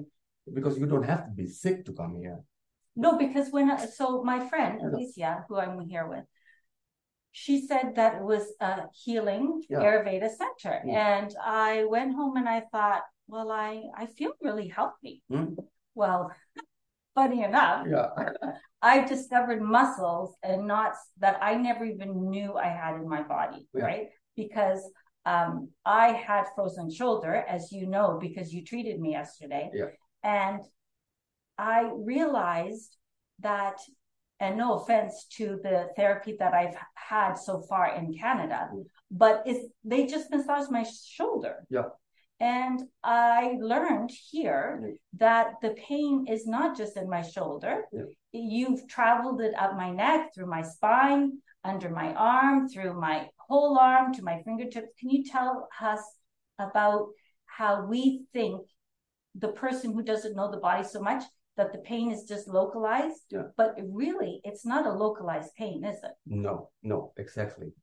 because 0.51 0.77
you 0.79 0.87
don't 0.87 1.03
have 1.03 1.25
to 1.25 1.31
be 1.31 1.47
sick 1.47 1.85
to 1.85 1.93
come 1.93 2.15
here. 2.15 2.39
No, 2.95 3.17
because 3.17 3.51
when 3.51 3.69
so 3.89 4.23
my 4.23 4.47
friend 4.49 4.81
Alicia, 4.81 5.45
who 5.47 5.57
I'm 5.57 5.79
here 5.81 6.07
with, 6.07 6.25
she 7.31 7.67
said 7.67 7.93
that 7.95 8.15
it 8.15 8.23
was 8.23 8.53
a 8.59 8.85
healing 8.91 9.61
yeah. 9.69 9.79
Ayurveda 9.79 10.29
center, 10.35 10.81
yeah. 10.83 11.19
and 11.19 11.35
I 11.45 11.83
went 11.83 12.15
home 12.15 12.37
and 12.37 12.49
I 12.49 12.61
thought, 12.71 13.03
well, 13.27 13.51
I 13.51 13.83
I 13.95 14.07
feel 14.07 14.31
really 14.41 14.67
healthy. 14.67 15.21
Mm. 15.31 15.57
Well, 15.93 16.31
funny 17.17 17.43
enough, 17.43 17.87
yeah. 17.89 18.09
I've 18.81 19.09
discovered 19.09 19.59
muscles 19.59 20.35
and 20.43 20.67
knots 20.67 20.99
that 21.17 21.39
I 21.41 21.55
never 21.55 21.83
even 21.83 22.29
knew 22.29 22.53
I 22.55 22.67
had 22.67 22.95
in 22.95 23.09
my 23.09 23.23
body, 23.23 23.67
yeah. 23.73 23.83
right? 23.83 24.07
Because 24.35 24.81
um, 25.25 25.69
I 25.83 26.09
had 26.09 26.45
frozen 26.53 26.91
shoulder, 26.91 27.43
as 27.49 27.71
you 27.71 27.87
know, 27.87 28.19
because 28.21 28.53
you 28.53 28.63
treated 28.63 28.99
me 28.99 29.11
yesterday. 29.11 29.71
Yeah. 29.73 29.85
And 30.23 30.61
I 31.57 31.89
realized 31.91 32.95
that, 33.39 33.77
and 34.39 34.55
no 34.55 34.75
offense 34.75 35.25
to 35.37 35.59
the 35.63 35.87
therapy 35.95 36.35
that 36.37 36.53
I've 36.53 36.75
had 36.93 37.33
so 37.33 37.61
far 37.67 37.95
in 37.95 38.13
Canada, 38.13 38.69
mm. 38.71 38.85
but 39.09 39.41
it's, 39.47 39.65
they 39.83 40.05
just 40.05 40.29
massaged 40.29 40.69
my 40.69 40.85
shoulder. 41.17 41.65
Yeah. 41.71 41.89
And 42.39 42.83
I 43.03 43.57
learned 43.59 44.11
here 44.29 44.79
mm. 44.83 44.93
that 45.17 45.53
the 45.61 45.71
pain 45.87 46.25
is 46.29 46.45
not 46.45 46.77
just 46.77 46.95
in 46.95 47.09
my 47.09 47.21
shoulder. 47.23 47.85
Yeah. 47.91 48.03
You've 48.31 48.87
traveled 48.87 49.41
it 49.41 49.53
up 49.57 49.75
my 49.75 49.91
neck, 49.91 50.33
through 50.35 50.45
my 50.47 50.61
spine, 50.61 51.39
under 51.63 51.89
my 51.89 52.13
arm, 52.13 52.69
through 52.69 52.99
my 52.99 53.29
whole 53.37 53.77
arm, 53.79 54.13
to 54.13 54.21
my 54.21 54.41
fingertips. 54.43 54.89
Can 54.99 55.09
you 55.09 55.23
tell 55.23 55.67
us 55.81 56.01
about 56.59 57.07
how 57.45 57.85
we 57.85 58.25
think 58.33 58.61
the 59.33 59.49
person 59.49 59.93
who 59.93 60.03
doesn't 60.03 60.35
know 60.35 60.51
the 60.51 60.57
body 60.57 60.83
so 60.83 61.01
much 61.01 61.23
that 61.55 61.71
the 61.71 61.79
pain 61.79 62.11
is 62.11 62.25
just 62.25 62.47
localized? 62.47 63.25
Yeah. 63.31 63.47
But 63.57 63.75
really, 63.91 64.41
it's 64.43 64.65
not 64.65 64.85
a 64.85 64.91
localized 64.91 65.55
pain, 65.57 65.83
is 65.83 65.97
it? 66.03 66.11
No, 66.27 66.69
no, 66.83 67.13
exactly. 67.17 67.73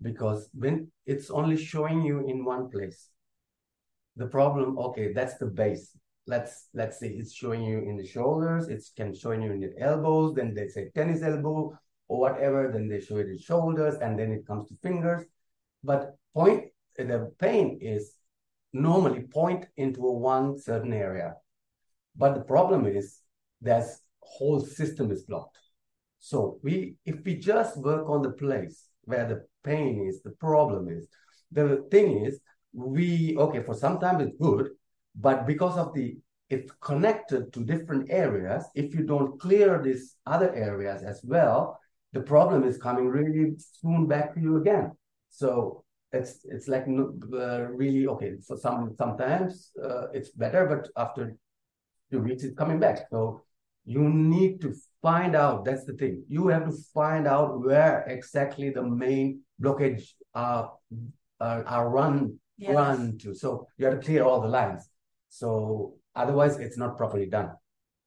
Because 0.00 0.48
when 0.54 0.92
it's 1.04 1.30
only 1.30 1.56
showing 1.56 2.02
you 2.02 2.26
in 2.28 2.44
one 2.44 2.70
place, 2.70 3.08
the 4.16 4.26
problem 4.26 4.78
okay 4.78 5.12
that's 5.12 5.36
the 5.38 5.46
base. 5.46 5.96
Let's 6.26 6.68
let's 6.72 6.98
say 7.00 7.08
it's 7.08 7.34
showing 7.34 7.62
you 7.62 7.78
in 7.78 7.96
the 7.96 8.06
shoulders. 8.06 8.68
It 8.68 8.82
can 8.96 9.14
showing 9.14 9.42
you 9.42 9.52
in 9.52 9.60
the 9.60 9.74
elbows. 9.78 10.34
Then 10.34 10.54
they 10.54 10.68
say 10.68 10.90
tennis 10.94 11.22
elbow 11.22 11.78
or 12.08 12.20
whatever. 12.20 12.70
Then 12.72 12.88
they 12.88 13.00
show 13.00 13.18
it 13.18 13.28
in 13.28 13.38
shoulders 13.38 13.96
and 14.00 14.18
then 14.18 14.32
it 14.32 14.46
comes 14.46 14.68
to 14.68 14.74
fingers. 14.82 15.24
But 15.82 16.16
point 16.34 16.70
the 16.96 17.32
pain 17.38 17.78
is 17.82 18.14
normally 18.72 19.22
point 19.22 19.66
into 19.76 20.06
a 20.06 20.12
one 20.12 20.58
certain 20.58 20.92
area. 20.92 21.34
But 22.16 22.34
the 22.34 22.40
problem 22.40 22.86
is 22.86 23.20
that 23.62 23.84
whole 24.20 24.60
system 24.60 25.10
is 25.10 25.24
blocked. 25.24 25.58
So 26.20 26.58
we 26.62 26.96
if 27.04 27.24
we 27.24 27.36
just 27.36 27.76
work 27.76 28.08
on 28.08 28.22
the 28.22 28.32
place 28.32 28.88
where 29.02 29.28
the 29.28 29.44
pain 29.62 30.06
is 30.08 30.22
the 30.22 30.30
problem 30.30 30.88
is 30.88 31.06
the 31.52 31.86
thing 31.90 32.24
is 32.24 32.40
we 32.74 33.36
okay 33.38 33.62
for 33.62 33.74
some 33.74 33.98
time 33.98 34.20
it's 34.20 34.36
good 34.40 34.70
but 35.14 35.46
because 35.46 35.78
of 35.78 35.94
the 35.94 36.16
it's 36.50 36.70
connected 36.80 37.52
to 37.52 37.64
different 37.64 38.06
areas 38.10 38.64
if 38.74 38.94
you 38.94 39.04
don't 39.04 39.40
clear 39.40 39.80
these 39.82 40.16
other 40.26 40.54
areas 40.54 41.02
as 41.02 41.20
well 41.24 41.78
the 42.14 42.20
problem 42.20 42.62
is 42.62 42.78
coming 42.78 43.08
really 43.08 43.54
soon 43.58 44.06
back 44.06 44.34
to 44.34 44.40
you 44.40 44.56
again. 44.56 44.92
So 45.30 45.84
it's 46.12 46.44
it's 46.44 46.68
like 46.68 46.86
uh, 46.86 47.62
really 47.82 48.06
okay 48.06 48.34
for 48.46 48.56
some 48.56 48.94
sometimes 48.96 49.72
uh, 49.82 50.06
it's 50.12 50.30
better 50.30 50.64
but 50.64 50.88
after 50.96 51.36
two 52.10 52.20
weeks 52.20 52.44
it's 52.44 52.56
coming 52.56 52.78
back. 52.78 53.06
So 53.10 53.42
you 53.84 54.08
need 54.08 54.60
to 54.60 54.72
find 55.02 55.34
out 55.34 55.64
that's 55.64 55.84
the 55.84 55.94
thing. 55.94 56.24
You 56.28 56.46
have 56.48 56.66
to 56.66 56.76
find 56.94 57.26
out 57.26 57.60
where 57.60 58.04
exactly 58.06 58.70
the 58.70 58.84
main 58.84 59.40
blockage 59.60 60.04
are 60.34 60.72
are, 61.40 61.64
are 61.64 61.90
run 61.90 62.38
yes. 62.56 62.74
run 62.74 63.18
to. 63.18 63.34
So 63.34 63.66
you 63.78 63.86
have 63.86 64.00
to 64.00 64.04
clear 64.04 64.24
all 64.24 64.40
the 64.40 64.48
lines. 64.48 64.88
So 65.28 65.94
otherwise, 66.14 66.58
it's 66.58 66.78
not 66.78 66.96
properly 66.96 67.26
done. 67.26 67.50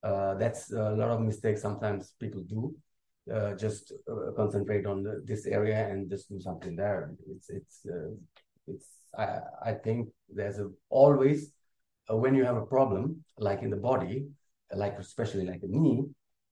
Uh, 0.04 0.36
that's 0.36 0.72
a 0.72 0.92
lot 0.92 1.10
of 1.10 1.22
mistakes 1.22 1.62
sometimes 1.62 2.13
people 2.20 2.42
do. 2.42 2.75
Uh, 3.34 3.54
just 3.56 3.92
uh, 4.10 4.32
concentrate 4.38 4.86
on 4.86 5.04
the, 5.04 5.22
this 5.25 5.46
area 5.46 5.89
and 5.89 6.10
just 6.10 6.30
do 6.30 6.39
something 6.39 6.75
there. 6.77 7.12
It's 7.30 7.50
it's 7.50 7.86
uh, 7.86 8.12
it's. 8.68 8.88
I 9.18 9.39
I 9.66 9.74
think 9.74 10.10
there's 10.30 10.60
a 10.60 10.70
always 10.89 11.51
uh, 12.10 12.16
when 12.16 12.36
you 12.36 12.46
have 12.46 12.56
a 12.56 12.66
problem 12.66 13.24
like 13.38 13.63
in 13.63 13.70
the 13.70 13.77
body, 13.77 14.27
like 14.74 14.98
especially 14.98 15.46
like 15.46 15.62
a 15.63 15.68
knee, 15.68 16.06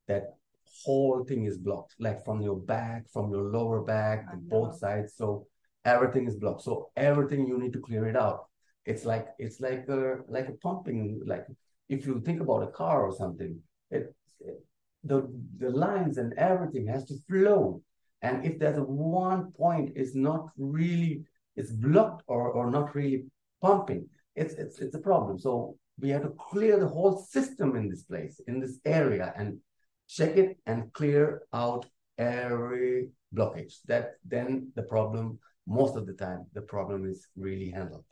that 0.08 0.36
whole 0.84 1.24
thing 1.24 1.46
is 1.46 1.58
blocked, 1.58 1.96
like 2.00 2.26
from 2.26 2.42
your 2.42 2.58
back, 2.58 3.10
from 3.10 3.32
your 3.32 3.44
lower 3.44 3.82
back, 3.82 4.26
both 4.36 4.78
sides. 4.78 5.14
So 5.16 5.48
everything 5.86 6.28
is 6.28 6.36
blocked. 6.36 6.64
So 6.64 6.90
everything 6.98 7.48
you 7.48 7.58
need 7.58 7.74
to 7.74 7.80
clear 7.80 8.08
it 8.08 8.18
out. 8.18 8.46
It's 8.86 9.06
like 9.06 9.28
it's 9.40 9.60
like 9.60 9.88
a 9.88 10.18
like 10.28 10.50
a 10.50 10.54
pumping 10.54 11.22
like 11.26 11.46
if 11.90 12.06
you 12.06 12.20
think 12.22 12.42
about 12.42 12.64
a 12.64 12.72
car 12.72 13.04
or 13.04 13.16
something 13.16 13.60
it, 13.90 14.14
it 14.40 14.64
the 15.04 15.28
the 15.58 15.70
lines 15.70 16.18
and 16.18 16.34
everything 16.34 16.88
has 16.88 17.06
to 17.06 17.16
flow. 17.30 17.82
And 18.22 18.46
if 18.46 18.60
there's 18.60 18.80
one 18.80 19.52
point 19.52 19.94
is 19.96 20.16
not 20.16 20.50
really 20.58 21.24
it's 21.56 21.72
blocked 21.72 22.24
or 22.28 22.52
or 22.52 22.70
not 22.70 22.94
really 22.96 23.26
pumping 23.62 24.08
it's 24.36 24.54
it's 24.56 24.80
it's 24.80 24.96
a 24.96 25.00
problem. 25.00 25.40
So 25.40 25.78
we 26.00 26.10
have 26.10 26.24
to 26.24 26.30
clear 26.30 26.80
the 26.80 26.88
whole 26.88 27.18
system 27.18 27.76
in 27.76 27.90
this 27.90 28.04
place 28.04 28.40
in 28.48 28.60
this 28.60 28.80
area 28.86 29.34
and 29.36 29.60
check 30.08 30.38
it 30.38 30.58
and 30.66 30.92
clear 30.94 31.44
out 31.54 31.86
every 32.18 33.10
blockage. 33.34 33.76
That 33.88 34.16
then 34.26 34.72
the 34.76 34.84
problem 34.84 35.40
most 35.68 35.96
of 35.96 36.06
the 36.06 36.14
time 36.14 36.46
the 36.54 36.62
problem 36.62 37.06
is 37.06 37.28
really 37.36 37.70
handled. 37.70 38.06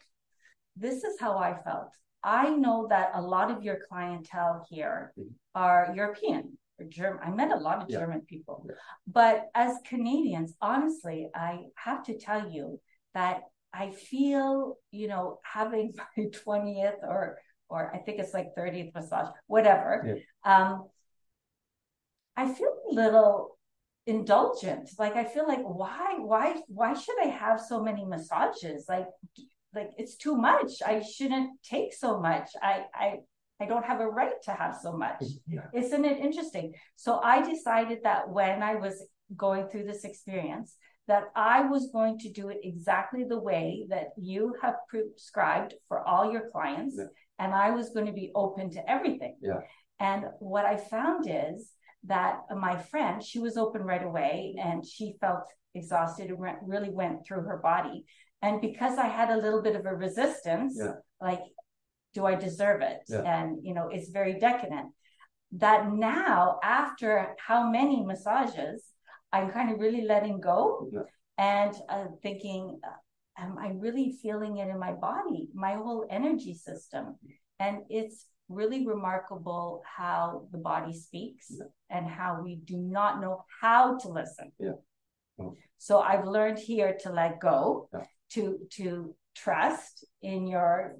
This 0.75 1.03
is 1.03 1.19
how 1.19 1.37
I 1.37 1.55
felt. 1.63 1.89
I 2.23 2.49
know 2.49 2.87
that 2.89 3.11
a 3.13 3.21
lot 3.21 3.51
of 3.51 3.63
your 3.63 3.79
clientele 3.87 4.65
here 4.69 5.13
mm-hmm. 5.19 5.29
are 5.55 5.91
European 5.95 6.57
or 6.79 6.85
German. 6.85 7.19
I 7.23 7.29
met 7.31 7.51
a 7.51 7.57
lot 7.57 7.81
of 7.81 7.89
yeah. 7.89 7.99
German 7.99 8.21
people. 8.21 8.65
Yeah. 8.67 8.75
But 9.07 9.49
as 9.53 9.75
Canadians, 9.85 10.55
honestly, 10.61 11.29
I 11.35 11.59
have 11.75 12.03
to 12.05 12.17
tell 12.17 12.49
you 12.49 12.79
that 13.13 13.41
I 13.73 13.91
feel, 13.91 14.77
you 14.91 15.07
know, 15.07 15.39
having 15.43 15.93
my 16.17 16.23
20th 16.25 17.03
or 17.03 17.37
or 17.69 17.91
I 17.93 17.97
think 17.97 18.19
it's 18.19 18.33
like 18.33 18.49
30th 18.57 18.93
massage, 18.93 19.29
whatever. 19.47 20.05
Yeah. 20.05 20.21
Um, 20.45 20.87
I 22.37 22.51
feel 22.53 22.75
a 22.89 22.93
little 22.93 23.57
indulgent. 24.05 24.89
Like 24.99 25.15
i 25.15 25.23
feel 25.23 25.47
like 25.47 25.63
why 25.63 26.17
why 26.19 26.55
why 26.67 26.93
should 26.93 27.19
i 27.21 27.27
have 27.27 27.59
so 27.59 27.81
many 27.81 28.05
massages? 28.05 28.85
Like 28.87 29.07
like 29.73 29.91
it's 29.97 30.15
too 30.15 30.35
much. 30.35 30.71
I 30.85 31.01
shouldn't 31.01 31.61
take 31.63 31.93
so 31.93 32.19
much. 32.19 32.49
I 32.61 32.85
i 32.93 33.13
i 33.61 33.65
don't 33.65 33.85
have 33.85 34.01
a 34.01 34.07
right 34.07 34.41
to 34.43 34.51
have 34.51 34.75
so 34.81 34.93
much. 34.93 35.21
Mm, 35.21 35.39
yeah. 35.47 35.67
isn't 35.73 36.05
it 36.05 36.19
interesting? 36.19 36.73
So 36.95 37.19
i 37.19 37.41
decided 37.41 37.99
that 38.03 38.29
when 38.29 38.61
i 38.61 38.75
was 38.75 39.07
going 39.35 39.67
through 39.67 39.85
this 39.85 40.03
experience 40.03 40.75
that 41.07 41.23
i 41.35 41.61
was 41.61 41.89
going 41.91 42.17
to 42.19 42.29
do 42.29 42.49
it 42.49 42.59
exactly 42.63 43.23
the 43.23 43.39
way 43.39 43.85
that 43.89 44.09
you 44.17 44.53
have 44.61 44.75
prescribed 44.87 45.73
for 45.87 46.05
all 46.07 46.31
your 46.31 46.49
clients 46.51 46.95
yeah. 46.97 47.05
and 47.39 47.53
i 47.53 47.71
was 47.71 47.89
going 47.89 48.05
to 48.05 48.11
be 48.11 48.31
open 48.35 48.69
to 48.69 48.89
everything. 48.89 49.35
Yeah. 49.41 49.61
and 49.99 50.25
what 50.39 50.65
i 50.65 50.77
found 50.77 51.25
is 51.27 51.71
that 52.05 52.41
my 52.55 52.77
friend, 52.77 53.23
she 53.23 53.39
was 53.39 53.57
open 53.57 53.81
right 53.81 54.03
away 54.03 54.55
and 54.61 54.85
she 54.85 55.15
felt 55.21 55.45
exhausted. 55.73 56.29
It 56.29 56.37
really 56.63 56.89
went 56.89 57.25
through 57.25 57.43
her 57.43 57.57
body. 57.57 58.05
And 58.41 58.59
because 58.59 58.97
I 58.97 59.07
had 59.07 59.29
a 59.29 59.37
little 59.37 59.61
bit 59.61 59.75
of 59.75 59.85
a 59.85 59.95
resistance, 59.95 60.75
yeah. 60.77 60.95
like, 61.21 61.41
do 62.13 62.25
I 62.25 62.35
deserve 62.35 62.81
it? 62.81 62.99
Yeah. 63.07 63.21
And, 63.21 63.59
you 63.63 63.73
know, 63.73 63.89
it's 63.91 64.09
very 64.09 64.37
decadent. 64.37 64.91
That 65.53 65.91
now, 65.91 66.59
after 66.63 67.35
how 67.39 67.69
many 67.69 68.03
massages, 68.03 68.83
I'm 69.31 69.49
kind 69.51 69.71
of 69.71 69.79
really 69.79 70.01
letting 70.01 70.41
go 70.41 70.89
yeah. 70.91 71.01
and 71.37 71.75
uh, 71.89 72.05
thinking, 72.21 72.79
am 73.37 73.57
I 73.57 73.71
really 73.75 74.17
feeling 74.21 74.57
it 74.57 74.67
in 74.67 74.77
my 74.77 74.91
body, 74.91 75.49
my 75.53 75.75
whole 75.75 76.05
energy 76.09 76.53
system? 76.53 77.15
And 77.59 77.79
it's 77.89 78.25
really 78.49 78.85
remarkable 78.85 79.81
how 79.85 80.47
the 80.51 80.57
body 80.57 80.93
speaks 80.93 81.47
yeah. 81.49 81.65
and 81.89 82.07
how 82.07 82.41
we 82.43 82.55
do 82.55 82.77
not 82.77 83.21
know 83.21 83.43
how 83.61 83.97
to 83.97 84.09
listen. 84.09 84.51
Yeah. 84.59 84.71
Oh. 85.39 85.55
So 85.77 85.99
I've 85.99 86.25
learned 86.25 86.59
here 86.59 86.97
to 87.01 87.11
let 87.11 87.39
go, 87.39 87.89
yeah. 87.93 88.03
to 88.31 88.59
to 88.73 89.15
trust 89.35 90.05
in 90.21 90.47
your 90.47 90.97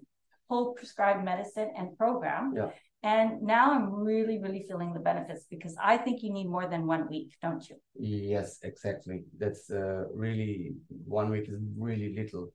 whole 0.50 0.74
prescribed 0.74 1.24
medicine 1.24 1.72
and 1.78 1.98
program. 1.98 2.54
Yeah. 2.56 2.70
And 3.04 3.42
now 3.42 3.74
I'm 3.74 3.94
really, 3.94 4.40
really 4.40 4.64
feeling 4.66 4.94
the 4.94 5.00
benefits 5.00 5.46
because 5.50 5.76
I 5.82 5.98
think 5.98 6.24
you 6.24 6.32
need 6.32 6.48
more 6.48 6.70
than 6.70 6.88
one 6.88 7.10
week, 7.10 7.36
don't 7.42 7.68
you? 7.70 7.76
Yes, 8.00 8.60
exactly. 8.64 9.26
That's 9.38 9.70
uh, 9.70 10.06
really 10.14 10.76
one 11.06 11.30
week 11.30 11.50
is 11.50 11.60
really 11.78 12.16
little. 12.16 12.54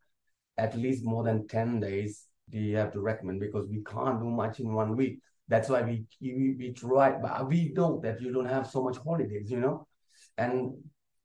At 0.57 0.75
least 0.75 1.04
more 1.04 1.23
than 1.23 1.47
10 1.47 1.80
days 1.80 2.27
you 2.50 2.76
have 2.76 2.93
to 2.93 3.00
recommend 3.00 3.40
because 3.40 3.67
we 3.69 3.83
can't 3.83 4.21
do 4.21 4.31
much 4.31 4.61
in 4.61 4.73
one 4.73 4.97
week. 4.97 5.19
That's 5.49 5.69
why 5.69 5.83
we, 5.83 6.05
we, 6.21 6.57
we 6.59 6.73
try, 6.73 7.12
but 7.12 7.49
we 7.49 7.73
know 7.75 8.00
that 8.02 8.21
you 8.21 8.33
don't 8.33 8.47
have 8.47 8.67
so 8.67 8.83
much 8.83 8.99
holidays, 8.99 9.50
you 9.50 9.61
know? 9.61 9.87
And 10.37 10.75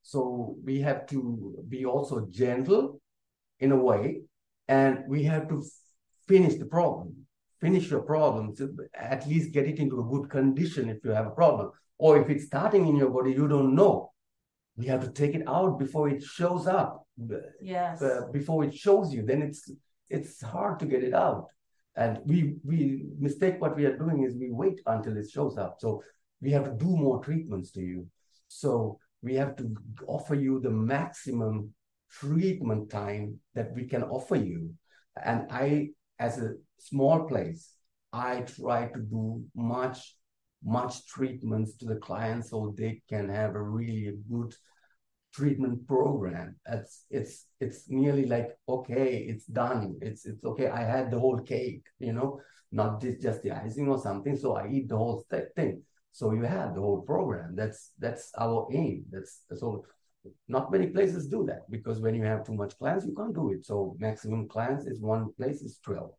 so 0.01 0.55
we 0.63 0.81
have 0.81 1.05
to 1.07 1.63
be 1.67 1.85
also 1.85 2.27
gentle 2.29 3.01
in 3.59 3.71
a 3.71 3.77
way, 3.77 4.21
and 4.67 5.03
we 5.07 5.23
have 5.23 5.47
to 5.49 5.63
finish 6.27 6.55
the 6.55 6.65
problem 6.65 7.23
finish 7.63 7.89
your 7.89 8.01
problem, 8.01 8.53
at 8.93 9.25
least 9.25 9.53
get 9.53 9.65
it 9.65 9.79
into 9.79 10.01
a 10.01 10.09
good 10.13 10.29
condition 10.29 10.89
if 10.89 10.97
you 11.05 11.11
have 11.11 11.27
a 11.27 11.35
problem. 11.41 11.71
Or 11.97 12.11
if 12.21 12.29
it's 12.29 12.45
starting 12.45 12.83
in 12.89 12.97
your 12.97 13.09
body, 13.09 13.31
you 13.31 13.47
don't 13.47 13.73
know. 13.73 14.11
We 14.75 14.85
have 14.87 15.01
to 15.05 15.11
take 15.21 15.33
it 15.33 15.43
out 15.47 15.79
before 15.79 16.09
it 16.09 16.21
shows 16.21 16.67
up. 16.67 17.07
Yes. 17.61 18.01
Uh, 18.01 18.23
before 18.33 18.65
it 18.65 18.73
shows 18.75 19.13
you, 19.13 19.21
then 19.25 19.41
it's 19.41 19.71
it's 20.13 20.41
hard 20.41 20.79
to 20.79 20.85
get 20.85 21.03
it 21.03 21.13
out. 21.13 21.47
And 21.95 22.19
we 22.25 22.55
we 22.63 23.05
mistake 23.19 23.55
what 23.59 23.75
we 23.75 23.85
are 23.85 23.97
doing 23.97 24.23
is 24.23 24.35
we 24.35 24.49
wait 24.51 24.79
until 24.85 25.17
it 25.17 25.29
shows 25.29 25.57
up. 25.57 25.75
So 25.79 26.03
we 26.41 26.51
have 26.51 26.65
to 26.65 26.85
do 26.85 26.91
more 27.05 27.23
treatments 27.23 27.71
to 27.71 27.81
you. 27.81 28.07
So 28.47 28.99
we 29.21 29.35
have 29.35 29.55
to 29.57 29.65
offer 30.07 30.35
you 30.35 30.59
the 30.59 30.69
maximum 30.69 31.73
treatment 32.11 32.89
time 32.89 33.39
that 33.55 33.73
we 33.75 33.85
can 33.85 34.03
offer 34.03 34.35
you. 34.35 34.71
And 35.23 35.47
I, 35.51 35.89
as 36.19 36.39
a 36.39 36.55
small 36.77 37.25
place, 37.25 37.71
I 38.11 38.41
try 38.41 38.87
to 38.87 38.99
do 38.99 39.43
much, 39.55 40.15
much 40.63 41.07
treatments 41.07 41.75
to 41.77 41.85
the 41.85 41.95
clients 41.95 42.49
so 42.49 42.73
they 42.77 43.01
can 43.09 43.29
have 43.29 43.55
a 43.55 43.61
really 43.61 44.13
good 44.31 44.53
treatment 45.33 45.87
program. 45.87 46.55
It's 46.67 47.05
it's 47.09 47.45
it's 47.59 47.89
nearly 47.89 48.25
like 48.25 48.57
okay, 48.69 49.25
it's 49.27 49.45
done. 49.45 49.97
It's 50.01 50.25
it's 50.25 50.43
okay. 50.45 50.67
I 50.67 50.83
had 50.83 51.11
the 51.11 51.19
whole 51.19 51.39
cake, 51.39 51.83
you 51.99 52.13
know, 52.13 52.39
not 52.71 53.01
just 53.01 53.21
just 53.21 53.41
the 53.43 53.51
icing 53.51 53.89
or 53.89 53.97
something. 53.97 54.37
So 54.37 54.55
I 54.55 54.67
eat 54.67 54.89
the 54.89 54.97
whole 54.97 55.25
thing. 55.55 55.81
So 56.11 56.31
you 56.33 56.43
have 56.43 56.75
the 56.75 56.81
whole 56.81 57.01
program. 57.01 57.55
That's 57.55 57.91
that's 57.97 58.31
our 58.37 58.67
aim. 58.71 59.05
That's 59.11 59.41
that's 59.49 59.63
all. 59.63 59.85
Not 60.47 60.71
many 60.71 60.87
places 60.87 61.27
do 61.27 61.45
that 61.47 61.69
because 61.69 61.99
when 61.99 62.15
you 62.15 62.23
have 62.23 62.45
too 62.45 62.53
much 62.53 62.77
clients, 62.77 63.05
you 63.05 63.13
can't 63.13 63.35
do 63.35 63.51
it. 63.51 63.65
So 63.65 63.97
maximum 63.99 64.47
clients 64.47 64.85
is 64.85 65.01
one 65.01 65.33
place 65.33 65.61
is 65.61 65.79
twelve. 65.83 66.11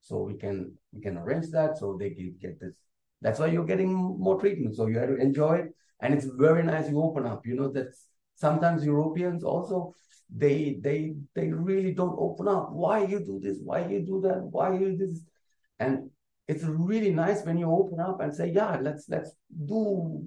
So 0.00 0.22
we 0.22 0.34
can 0.34 0.72
we 0.92 1.00
can 1.00 1.16
arrange 1.16 1.50
that 1.50 1.78
so 1.78 1.96
they 1.96 2.10
can 2.10 2.34
get 2.40 2.58
this. 2.58 2.74
That's 3.20 3.38
why 3.38 3.46
you're 3.46 3.64
getting 3.64 3.92
more 3.94 4.40
treatment. 4.40 4.74
So 4.74 4.86
you 4.86 4.98
have 4.98 5.10
to 5.10 5.16
enjoy 5.16 5.54
it, 5.58 5.74
and 6.00 6.12
it's 6.12 6.26
very 6.26 6.64
nice. 6.64 6.88
You 6.88 7.00
open 7.00 7.24
up. 7.24 7.46
You 7.46 7.54
know 7.54 7.70
that 7.72 7.94
sometimes 8.34 8.84
Europeans 8.84 9.44
also 9.44 9.94
they 10.34 10.78
they 10.80 11.14
they 11.34 11.52
really 11.52 11.92
don't 11.92 12.16
open 12.18 12.48
up. 12.48 12.72
Why 12.72 13.04
you 13.04 13.20
do 13.20 13.38
this? 13.40 13.58
Why 13.62 13.86
you 13.86 14.00
do 14.00 14.20
that? 14.22 14.42
Why 14.42 14.72
you 14.72 14.96
do 14.96 15.06
this? 15.06 15.20
And 15.78 16.10
it's 16.48 16.64
really 16.64 17.10
nice 17.10 17.44
when 17.44 17.58
you 17.58 17.70
open 17.70 18.00
up 18.00 18.20
and 18.20 18.34
say, 18.34 18.48
yeah, 18.48 18.78
let's 18.80 19.08
let's 19.08 19.32
do 19.66 20.22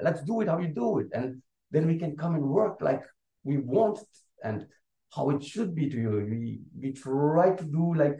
let's 0.00 0.22
do 0.22 0.40
it 0.40 0.48
how 0.48 0.58
you 0.58 0.68
do 0.68 0.98
it, 1.00 1.08
and 1.12 1.42
then 1.70 1.86
we 1.86 1.98
can 1.98 2.16
come 2.16 2.34
and 2.34 2.44
work 2.44 2.80
like 2.80 3.02
we 3.44 3.58
want 3.58 3.98
and 4.44 4.66
how 5.14 5.30
it 5.30 5.44
should 5.44 5.74
be 5.74 5.88
to 5.90 5.96
you. 5.96 6.10
We 6.30 6.60
we 6.80 6.92
try 6.92 7.54
to 7.54 7.64
do 7.64 7.94
like 7.94 8.16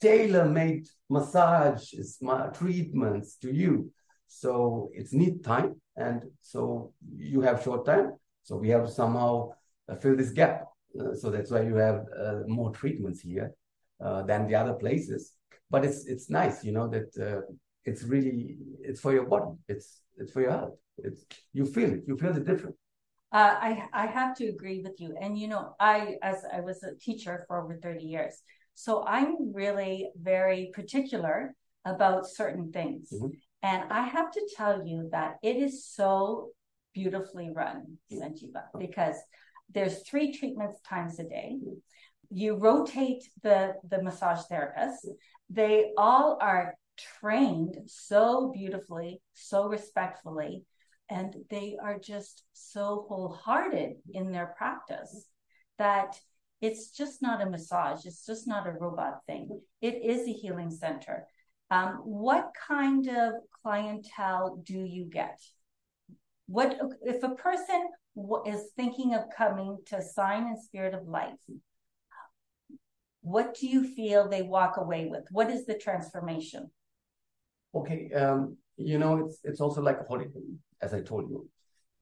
tailor-made 0.00 0.86
massages, 1.10 2.18
treatments 2.54 3.36
to 3.36 3.52
you. 3.52 3.90
So 4.26 4.90
it's 4.92 5.12
need 5.12 5.42
time, 5.42 5.80
and 5.96 6.22
so 6.40 6.92
you 7.16 7.40
have 7.40 7.62
short 7.62 7.86
time. 7.86 8.12
So 8.48 8.56
we 8.56 8.70
have 8.70 8.86
to 8.86 8.90
somehow 8.90 9.50
uh, 9.90 9.96
fill 9.96 10.16
this 10.16 10.30
gap. 10.30 10.64
Uh, 10.98 11.14
so 11.14 11.30
that's 11.30 11.50
why 11.50 11.60
you 11.70 11.76
have 11.76 12.06
uh, 12.18 12.40
more 12.46 12.70
treatments 12.70 13.20
here 13.20 13.52
uh, 14.02 14.22
than 14.22 14.46
the 14.46 14.54
other 14.54 14.72
places. 14.72 15.34
But 15.68 15.84
it's 15.84 16.06
it's 16.06 16.30
nice, 16.30 16.64
you 16.64 16.72
know, 16.72 16.88
that 16.88 17.10
uh, 17.20 17.42
it's 17.84 18.04
really 18.04 18.56
it's 18.80 19.00
for 19.00 19.12
your 19.12 19.26
body. 19.26 19.52
It's 19.68 20.00
it's 20.16 20.32
for 20.32 20.40
your 20.40 20.52
health. 20.52 20.76
It's 20.96 21.26
you 21.52 21.66
feel 21.66 21.92
it. 21.92 22.04
You 22.08 22.16
feel 22.16 22.32
the 22.32 22.40
difference. 22.40 22.78
Uh, 23.30 23.54
I 23.68 23.70
I 23.92 24.06
have 24.06 24.34
to 24.38 24.46
agree 24.46 24.80
with 24.80 24.98
you. 24.98 25.14
And 25.20 25.36
you 25.36 25.48
know, 25.48 25.74
I 25.78 26.16
as 26.22 26.38
I 26.50 26.60
was 26.60 26.82
a 26.82 26.96
teacher 26.96 27.44
for 27.46 27.62
over 27.62 27.76
thirty 27.76 28.06
years, 28.06 28.34
so 28.74 29.04
I'm 29.04 29.52
really 29.52 30.08
very 30.16 30.70
particular 30.72 31.54
about 31.84 32.26
certain 32.26 32.72
things. 32.72 33.12
Mm-hmm. 33.12 33.28
And 33.62 33.92
I 33.92 34.04
have 34.08 34.30
to 34.32 34.42
tell 34.56 34.86
you 34.86 35.10
that 35.12 35.36
it 35.42 35.56
is 35.56 35.84
so 35.84 36.52
beautifully 36.94 37.50
run, 37.54 37.98
Sanjeewa, 38.12 38.64
because 38.78 39.16
there's 39.72 40.02
three 40.02 40.32
treatments 40.32 40.80
times 40.80 41.18
a 41.18 41.24
day. 41.24 41.58
You 42.30 42.56
rotate 42.56 43.24
the, 43.42 43.74
the 43.88 44.02
massage 44.02 44.40
therapists. 44.50 45.06
They 45.50 45.92
all 45.96 46.38
are 46.40 46.74
trained 47.20 47.76
so 47.86 48.52
beautifully, 48.54 49.20
so 49.34 49.68
respectfully, 49.68 50.64
and 51.08 51.34
they 51.48 51.76
are 51.82 51.98
just 51.98 52.44
so 52.52 53.06
wholehearted 53.08 53.96
in 54.12 54.32
their 54.32 54.54
practice 54.58 55.26
that 55.78 56.18
it's 56.60 56.90
just 56.90 57.22
not 57.22 57.40
a 57.40 57.48
massage. 57.48 58.04
It's 58.04 58.26
just 58.26 58.48
not 58.48 58.66
a 58.66 58.72
robot 58.72 59.20
thing. 59.26 59.60
It 59.80 60.02
is 60.04 60.26
a 60.26 60.32
healing 60.32 60.70
center. 60.70 61.26
Um, 61.70 62.00
what 62.04 62.50
kind 62.66 63.06
of 63.08 63.34
clientele 63.62 64.60
do 64.64 64.78
you 64.78 65.04
get? 65.04 65.40
What 66.48 66.78
if 67.02 67.22
a 67.22 67.34
person 67.34 67.88
is 68.46 68.70
thinking 68.74 69.14
of 69.14 69.24
coming 69.36 69.76
to 69.86 70.00
Sign 70.00 70.44
and 70.44 70.58
Spirit 70.58 70.94
of 70.94 71.06
Life? 71.06 71.38
What 73.20 73.54
do 73.54 73.66
you 73.66 73.86
feel 73.94 74.28
they 74.28 74.42
walk 74.42 74.78
away 74.78 75.06
with? 75.06 75.24
What 75.30 75.50
is 75.50 75.66
the 75.66 75.76
transformation? 75.76 76.70
Okay, 77.74 78.10
um, 78.12 78.56
you 78.78 78.98
know, 78.98 79.26
it's 79.26 79.40
it's 79.44 79.60
also 79.60 79.82
like 79.82 80.00
a 80.00 80.04
holiday, 80.04 80.48
as 80.80 80.94
I 80.94 81.02
told 81.02 81.28
you. 81.28 81.46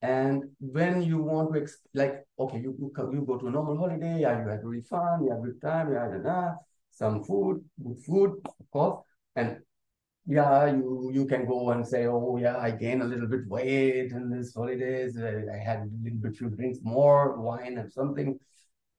And 0.00 0.44
when 0.60 1.02
you 1.02 1.18
want 1.22 1.52
to, 1.52 1.60
ex- 1.62 1.80
like, 1.94 2.24
okay, 2.38 2.58
you, 2.58 2.76
you, 2.78 2.92
you 3.12 3.24
go 3.26 3.38
to 3.38 3.48
a 3.48 3.50
normal 3.50 3.76
holiday, 3.78 4.20
yeah, 4.20 4.40
you 4.40 4.48
have 4.48 4.62
really 4.62 4.82
fun, 4.82 5.24
you 5.24 5.30
have 5.32 5.42
good 5.42 5.60
time, 5.60 5.88
you 5.88 5.96
have 5.96 6.54
some 6.92 7.24
food, 7.24 7.64
good 7.82 7.98
food, 8.06 8.30
of 8.44 8.70
course. 8.70 9.04
And 9.34 9.58
yeah, 10.26 10.66
you 10.66 11.10
you 11.12 11.24
can 11.26 11.46
go 11.46 11.70
and 11.70 11.86
say, 11.86 12.06
oh 12.06 12.36
yeah, 12.40 12.56
I 12.58 12.72
gained 12.72 13.02
a 13.02 13.06
little 13.06 13.28
bit 13.28 13.46
weight 13.46 14.10
in 14.10 14.30
these 14.30 14.52
holidays. 14.54 15.16
I 15.16 15.56
had 15.56 15.78
a 15.78 15.88
little 16.02 16.18
bit 16.18 16.36
few 16.36 16.50
drinks 16.50 16.78
more, 16.82 17.40
wine 17.40 17.78
and 17.78 17.90
something. 17.92 18.38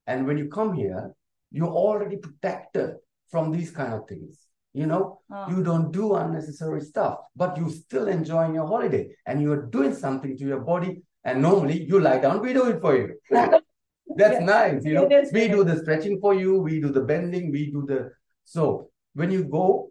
And 0.06 0.26
when 0.26 0.38
you 0.38 0.48
come 0.48 0.72
here, 0.72 1.12
you're 1.50 1.68
already 1.68 2.16
protected 2.16 2.96
from 3.30 3.52
these 3.52 3.70
kind 3.70 3.92
of 3.92 4.08
things. 4.08 4.46
You 4.72 4.86
know, 4.86 5.20
oh. 5.30 5.50
you 5.50 5.62
don't 5.62 5.92
do 5.92 6.14
unnecessary 6.14 6.80
stuff, 6.80 7.18
but 7.36 7.58
you 7.58 7.70
still 7.70 8.08
enjoying 8.08 8.54
your 8.54 8.66
holiday 8.66 9.10
and 9.26 9.42
you're 9.42 9.66
doing 9.66 9.94
something 9.94 10.36
to 10.36 10.44
your 10.44 10.60
body. 10.60 11.02
And 11.24 11.42
normally 11.42 11.82
you 11.82 12.00
lie 12.00 12.18
down, 12.18 12.40
we 12.40 12.54
do 12.54 12.68
it 12.70 12.80
for 12.80 12.96
you. 12.96 13.18
That's 13.30 14.40
yeah. 14.40 14.44
nice. 14.44 14.84
You 14.84 14.94
know, 14.94 15.08
we 15.32 15.48
do 15.48 15.62
the 15.62 15.78
stretching 15.78 16.20
for 16.20 16.32
you, 16.32 16.58
we 16.58 16.80
do 16.80 16.90
the 16.90 17.02
bending, 17.02 17.50
we 17.52 17.70
do 17.70 17.84
the. 17.86 18.12
So 18.44 18.90
when 19.14 19.30
you 19.30 19.44
go 19.44 19.90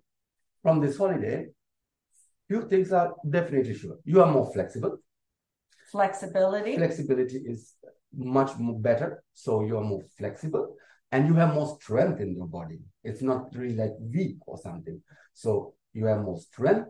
from 0.62 0.82
this 0.82 0.98
holiday, 0.98 1.48
few 2.48 2.67
things 2.67 2.91
are 2.91 3.13
definitely 3.30 3.76
sure. 3.76 3.98
You 4.06 4.22
are 4.22 4.32
more 4.32 4.52
flexible. 4.54 4.98
Flexibility. 5.91 6.76
Flexibility 6.76 7.38
is 7.38 7.74
much 8.15 8.58
more 8.58 8.80
better. 8.80 9.24
So 9.34 9.63
you 9.63 9.78
are 9.78 9.84
more 9.84 10.04
flexible 10.17 10.76
and 11.12 11.28
you 11.28 11.34
have 11.36 11.54
more 11.54 11.78
strength 11.80 12.20
in 12.20 12.36
your 12.36 12.48
body. 12.48 12.80
It's 13.04 13.22
not 13.22 13.54
really 13.54 13.76
like 13.76 13.93
weak 14.00 14.38
or 14.46 14.58
something. 14.58 15.02
So 15.34 15.74
you 15.93 16.06
have 16.06 16.22
more 16.22 16.39
strength. 16.39 16.89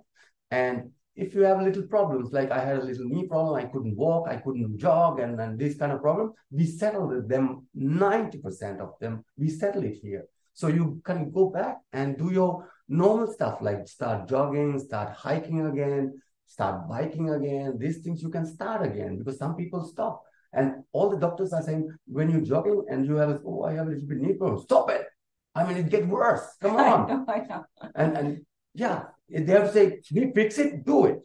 And 0.50 0.92
if 1.16 1.34
you 1.34 1.42
have 1.42 1.62
little 1.62 1.84
problems, 1.84 2.32
like 2.32 2.52
I 2.52 2.60
had 2.60 2.78
a 2.78 2.84
little 2.84 3.06
knee 3.06 3.28
problem, 3.28 3.56
I 3.56 3.66
couldn't 3.66 3.98
walk, 3.98 4.28
I 4.30 4.38
couldn't 4.38 4.78
jog, 4.78 5.20
and, 5.20 5.40
and 5.40 5.60
this 5.60 5.76
kind 5.78 5.92
of 5.92 6.02
problem, 6.02 6.34
we 6.52 6.66
settled 6.66 7.28
them, 7.28 7.68
90% 7.76 8.80
of 8.80 8.94
them, 9.02 9.26
we 9.36 9.50
settle 9.50 9.84
it 9.84 9.98
here. 10.02 10.26
So 10.54 10.68
you 10.68 11.02
can 11.04 11.32
go 11.32 11.50
back 11.50 11.78
and 11.92 12.18
do 12.18 12.32
your 12.32 12.68
normal 12.88 13.28
stuff, 13.32 13.60
like 13.62 13.88
start 13.88 14.28
jogging, 14.28 14.80
start 14.80 15.16
hiking 15.16 15.66
again, 15.66 16.22
start 16.46 16.88
biking 16.88 17.30
again. 17.30 17.78
These 17.78 18.00
things 18.00 18.22
you 18.22 18.30
can 18.30 18.46
start 18.46 18.86
again 18.86 19.18
because 19.18 19.38
some 19.38 19.56
people 19.56 19.84
stop. 19.84 20.24
And 20.54 20.84
all 20.94 21.10
the 21.10 21.18
doctors 21.18 21.54
are 21.54 21.62
saying, 21.62 21.90
when 22.08 22.30
you're 22.30 22.42
jogging 22.42 22.86
and 22.90 23.06
you 23.06 23.16
have, 23.16 23.30
a, 23.30 23.40
oh, 23.46 23.64
I 23.64 23.74
have 23.74 23.88
a 23.88 23.92
little 23.92 24.08
bit 24.08 24.18
knee 24.20 24.34
problem, 24.34 24.62
stop 24.62 24.90
it. 24.90 25.06
I 25.54 25.68
mean, 25.68 25.78
it 25.78 25.90
gets 25.90 26.08
worse. 26.08 26.56
Come 26.62 26.76
on. 26.78 27.12
I 27.12 27.14
know, 27.14 27.26
I 27.28 27.40
know. 27.40 27.66
And, 27.96 28.18
and 28.18 28.46
yeah, 28.74 29.04
they 29.30 29.52
have 29.52 29.68
to 29.68 29.74
say, 29.74 30.00
we 30.14 30.32
fix 30.34 30.58
it, 30.58 30.86
do 30.86 31.06
it. 31.06 31.20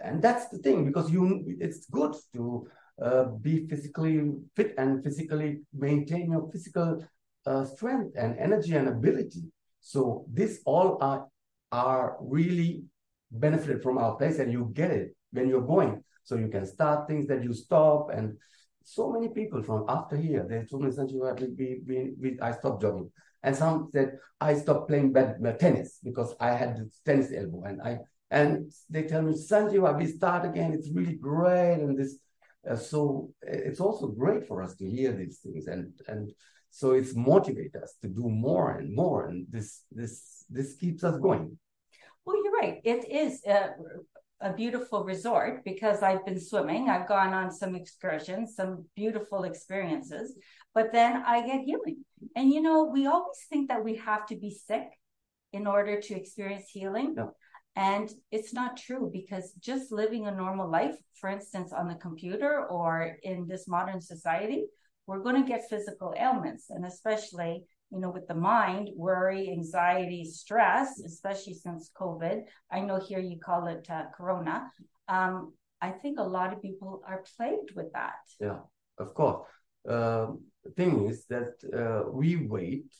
And 0.00 0.22
that's 0.22 0.48
the 0.48 0.58
thing, 0.58 0.84
because 0.84 1.10
you 1.10 1.44
it's 1.60 1.86
good 1.86 2.14
to 2.34 2.68
uh, 3.02 3.24
be 3.24 3.66
physically 3.66 4.30
fit 4.54 4.74
and 4.78 5.02
physically 5.02 5.62
maintain 5.72 6.30
your 6.30 6.48
physical 6.52 7.04
uh, 7.46 7.64
strength 7.64 8.14
and 8.16 8.38
energy 8.38 8.74
and 8.74 8.88
ability. 8.88 9.42
So 9.88 10.26
this 10.30 10.60
all 10.66 10.98
are 11.00 11.26
are 11.72 12.18
really 12.20 12.84
benefited 13.30 13.82
from 13.82 13.96
our 13.96 14.16
place, 14.16 14.38
and 14.38 14.52
you 14.52 14.70
get 14.74 14.90
it 14.90 15.16
when 15.32 15.48
you're 15.48 15.66
going. 15.74 16.04
So 16.24 16.36
you 16.36 16.48
can 16.48 16.66
start 16.66 17.08
things 17.08 17.26
that 17.28 17.42
you 17.42 17.54
stop, 17.54 18.10
and 18.10 18.36
so 18.84 19.10
many 19.10 19.28
people 19.28 19.62
from 19.62 19.86
after 19.88 20.16
here 20.16 20.46
they 20.46 20.66
told 20.66 20.82
me, 20.84 20.90
Sanjeev, 20.90 21.40
we, 21.56 21.80
we, 21.86 22.12
we, 22.20 22.38
I 22.40 22.52
stopped 22.52 22.82
jogging, 22.82 23.10
and 23.42 23.56
some 23.56 23.88
said 23.94 24.18
I 24.38 24.56
stopped 24.56 24.88
playing 24.88 25.12
bad, 25.12 25.36
tennis 25.58 26.00
because 26.04 26.34
I 26.38 26.50
had 26.52 26.76
this 26.76 27.00
tennis 27.06 27.32
elbow, 27.32 27.62
and 27.64 27.80
I 27.80 27.92
and 28.30 28.70
they 28.90 29.04
tell 29.04 29.22
me, 29.22 29.32
Sanjeev, 29.32 29.96
we 29.96 30.06
start 30.06 30.44
again. 30.44 30.74
It's 30.74 30.90
really 30.92 31.16
great, 31.16 31.80
and 31.80 31.98
this. 31.98 32.18
Uh, 32.68 32.76
so 32.76 33.30
it's 33.40 33.80
also 33.80 34.08
great 34.08 34.46
for 34.46 34.62
us 34.62 34.74
to 34.74 34.84
hear 34.84 35.12
these 35.12 35.38
things, 35.38 35.66
and 35.66 35.92
and 36.08 36.30
so 36.70 36.92
it's 36.92 37.14
motivate 37.14 37.74
us 37.76 37.94
to 38.02 38.08
do 38.08 38.28
more 38.28 38.78
and 38.78 38.94
more, 38.94 39.26
and 39.26 39.46
this 39.50 39.82
this 39.90 40.44
this 40.50 40.74
keeps 40.74 41.04
us 41.04 41.18
going. 41.18 41.58
Well, 42.24 42.36
you're 42.42 42.52
right. 42.52 42.80
It 42.84 43.10
is 43.10 43.42
a, 43.46 43.70
a 44.40 44.52
beautiful 44.52 45.04
resort 45.04 45.64
because 45.64 46.02
I've 46.02 46.24
been 46.26 46.40
swimming. 46.40 46.88
I've 46.88 47.08
gone 47.08 47.32
on 47.32 47.50
some 47.50 47.74
excursions, 47.74 48.54
some 48.54 48.84
beautiful 48.94 49.44
experiences, 49.44 50.36
but 50.74 50.92
then 50.92 51.22
I 51.26 51.46
get 51.46 51.62
healing. 51.62 52.04
And 52.36 52.50
you 52.52 52.60
know, 52.60 52.84
we 52.84 53.06
always 53.06 53.38
think 53.48 53.68
that 53.68 53.82
we 53.82 53.96
have 53.96 54.26
to 54.26 54.36
be 54.36 54.50
sick 54.50 54.88
in 55.52 55.66
order 55.66 56.00
to 56.00 56.14
experience 56.14 56.68
healing. 56.68 57.14
No. 57.14 57.32
And 57.76 58.10
it's 58.32 58.52
not 58.52 58.76
true 58.76 59.08
because 59.12 59.52
just 59.60 59.92
living 59.92 60.26
a 60.26 60.34
normal 60.34 60.68
life, 60.68 60.96
for 61.20 61.30
instance, 61.30 61.72
on 61.72 61.86
the 61.86 61.94
computer 61.94 62.66
or 62.66 63.16
in 63.22 63.46
this 63.46 63.68
modern 63.68 64.00
society, 64.00 64.64
we're 65.08 65.22
going 65.22 65.42
to 65.42 65.48
get 65.48 65.70
physical 65.70 66.14
ailments. 66.18 66.68
And 66.68 66.84
especially, 66.84 67.64
you 67.90 67.98
know, 67.98 68.10
with 68.10 68.28
the 68.28 68.34
mind, 68.34 68.90
worry, 68.94 69.50
anxiety, 69.50 70.22
stress, 70.26 71.00
especially 71.00 71.54
since 71.54 71.90
COVID. 71.98 72.42
I 72.70 72.80
know 72.80 73.00
here 73.00 73.18
you 73.18 73.38
call 73.40 73.66
it 73.68 73.86
uh, 73.90 74.04
Corona. 74.14 74.70
Um, 75.08 75.54
I 75.80 75.92
think 75.92 76.18
a 76.18 76.22
lot 76.22 76.52
of 76.52 76.60
people 76.60 77.02
are 77.08 77.24
plagued 77.36 77.70
with 77.74 77.90
that. 77.94 78.20
Yeah, 78.38 78.58
of 78.98 79.14
course. 79.14 79.48
Uh, 79.88 80.26
the 80.62 80.72
thing 80.76 81.06
is 81.06 81.24
that 81.26 81.54
uh, 81.72 82.10
we 82.10 82.36
wait 82.36 82.92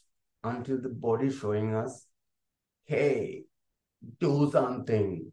until 0.43 0.81
the 0.81 0.89
body 0.89 1.31
showing 1.31 1.75
us, 1.75 2.07
hey, 2.87 3.43
do 4.19 4.49
something. 4.51 5.31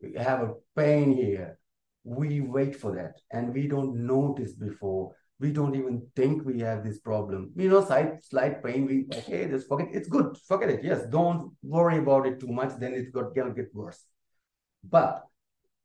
We 0.00 0.12
have 0.14 0.42
a 0.42 0.54
pain 0.76 1.12
here. 1.12 1.58
We 2.04 2.40
wait 2.40 2.76
for 2.76 2.94
that 2.94 3.14
and 3.32 3.52
we 3.52 3.66
don't 3.66 4.06
notice 4.06 4.52
before. 4.52 5.16
We 5.42 5.50
don't 5.50 5.74
even 5.74 6.06
think 6.14 6.44
we 6.44 6.60
have 6.60 6.84
this 6.84 7.00
problem. 7.00 7.50
You 7.56 7.68
know, 7.68 7.84
slight, 7.84 8.24
slight 8.24 8.62
pain, 8.64 8.86
we, 8.86 9.06
okay, 9.18 9.48
just 9.48 9.66
forget. 9.68 9.88
It's 9.92 10.08
good. 10.08 10.38
Forget 10.46 10.70
it. 10.70 10.84
Yes, 10.84 11.00
don't 11.10 11.50
worry 11.62 11.98
about 11.98 12.26
it 12.26 12.38
too 12.38 12.52
much. 12.60 12.72
Then 12.78 12.94
it's 12.94 13.10
got, 13.10 13.34
gonna 13.34 13.52
get 13.52 13.74
worse. 13.74 14.00
But 14.88 15.24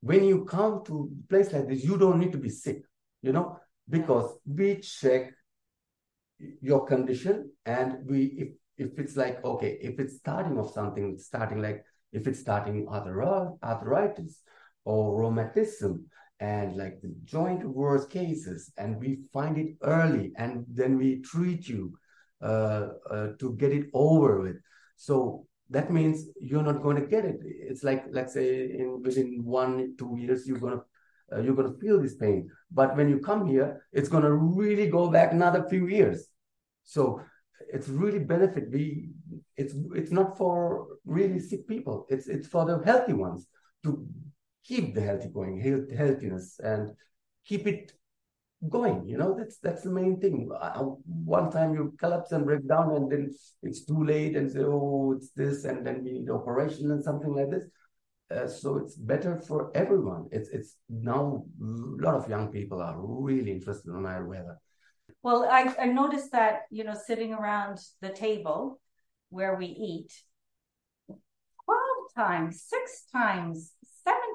when 0.01 0.23
you 0.23 0.45
come 0.45 0.83
to 0.85 1.09
a 1.11 1.27
place 1.27 1.51
like 1.53 1.67
this, 1.67 1.83
you 1.83 1.97
don't 1.97 2.19
need 2.19 2.31
to 2.33 2.37
be 2.37 2.49
sick, 2.49 2.83
you 3.21 3.31
know, 3.31 3.59
because 3.89 4.37
we 4.45 4.77
check 4.77 5.33
your 6.61 6.85
condition 6.85 7.51
and 7.65 8.05
we, 8.05 8.25
if, 8.37 8.49
if 8.89 8.99
it's 8.99 9.15
like, 9.17 9.43
okay, 9.43 9.79
if 9.81 9.99
it's 9.99 10.17
starting 10.17 10.59
of 10.59 10.71
something, 10.71 11.17
starting 11.17 11.61
like 11.63 11.83
if 12.11 12.27
it's 12.27 12.39
starting 12.39 12.87
arthritis 12.87 14.41
or 14.85 15.19
rheumatism 15.19 16.05
and 16.39 16.77
like 16.77 17.01
the 17.01 17.13
joint 17.23 17.63
worst 17.65 18.09
cases 18.09 18.71
and 18.77 18.99
we 18.99 19.19
find 19.33 19.57
it 19.57 19.75
early 19.81 20.31
and 20.37 20.65
then 20.69 20.97
we 20.97 21.19
treat 21.21 21.67
you 21.67 21.97
uh, 22.41 22.89
uh, 23.09 23.27
to 23.39 23.53
get 23.53 23.71
it 23.71 23.87
over 23.93 24.41
with. 24.41 24.57
So 24.95 25.47
that 25.69 25.91
means 25.91 26.25
you're 26.39 26.63
not 26.63 26.83
going 26.83 26.97
to 26.97 27.07
get 27.07 27.25
it. 27.25 27.39
It's 27.43 27.83
like 27.83 28.05
let's 28.11 28.33
say 28.33 28.65
in 28.65 29.01
within 29.03 29.43
one 29.43 29.95
two 29.97 30.15
years 30.19 30.47
you're 30.47 30.59
going 30.59 30.79
to 30.79 30.83
uh, 31.35 31.41
you're 31.41 31.55
going 31.55 31.73
to 31.73 31.79
feel 31.79 32.01
this 32.01 32.15
pain. 32.15 32.49
But 32.71 32.95
when 32.95 33.09
you 33.09 33.19
come 33.19 33.47
here 33.47 33.85
it's 33.91 34.09
going 34.09 34.23
to 34.23 34.33
really 34.33 34.89
go 34.89 35.09
back 35.09 35.31
another 35.31 35.67
few 35.67 35.87
years. 35.87 36.27
So 36.83 37.21
it's 37.73 37.89
really 37.89 38.19
benefit. 38.19 38.69
We 38.71 39.09
it's 39.55 39.73
it's 39.95 40.11
not 40.11 40.37
for 40.37 40.87
really 41.05 41.39
sick 41.39 41.67
people. 41.67 42.05
It's 42.09 42.27
it's 42.27 42.47
for 42.47 42.65
the 42.65 42.79
healthy 42.85 43.13
ones 43.13 43.47
to 43.83 44.05
keep 44.67 44.93
the 44.93 45.01
healthy 45.01 45.29
going 45.29 45.59
health, 45.59 45.91
healthiness 45.95 46.59
and 46.63 46.91
keep 47.45 47.67
it 47.67 47.93
going 48.69 49.07
you 49.07 49.17
know? 49.17 49.35
That's 49.37 49.57
that's 49.59 49.83
the 49.83 49.91
main 49.91 50.19
thing. 50.19 50.49
Uh, 50.59 50.83
one 51.05 51.51
time 51.51 51.73
you 51.73 51.93
collapse 51.99 52.31
and 52.31 52.45
break 52.45 52.67
down 52.67 52.95
and 52.95 53.11
then 53.11 53.31
it's 53.63 53.85
too 53.85 54.03
late 54.03 54.35
and 54.35 54.51
say 54.51 54.61
oh 54.61 55.13
it's 55.15 55.31
this 55.31 55.65
and 55.65 55.85
then 55.85 56.03
we 56.03 56.11
need 56.11 56.29
operation 56.29 56.91
and 56.91 57.03
something 57.03 57.33
like 57.33 57.51
this. 57.51 57.65
Uh, 58.29 58.47
so 58.47 58.77
it's 58.77 58.95
better 58.95 59.37
for 59.37 59.71
everyone. 59.73 60.27
It's 60.31 60.49
it's 60.49 60.75
now 60.89 61.45
a 61.61 62.03
lot 62.05 62.15
of 62.15 62.29
young 62.29 62.51
people 62.51 62.81
are 62.81 62.95
really 62.99 63.51
interested 63.51 63.89
in 63.89 64.03
ayurveda. 64.03 64.57
Well, 65.23 65.47
I, 65.49 65.73
I 65.79 65.85
noticed 65.87 66.31
that, 66.31 66.61
you 66.69 66.83
know, 66.83 66.93
sitting 66.93 67.33
around 67.33 67.79
the 68.01 68.09
table 68.09 68.79
where 69.29 69.55
we 69.55 69.65
eat 69.65 70.13
12 71.07 71.17
times, 72.15 72.63
six 72.63 73.03
times, 73.11 73.73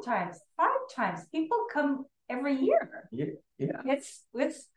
times, 0.04 0.38
five 0.56 0.80
times, 0.94 1.20
people 1.32 1.66
come 1.72 2.04
every 2.28 2.56
year. 2.56 3.08
Yeah. 3.10 3.26
yeah. 3.58 3.80
It's, 3.84 4.22
it's, 4.34 4.68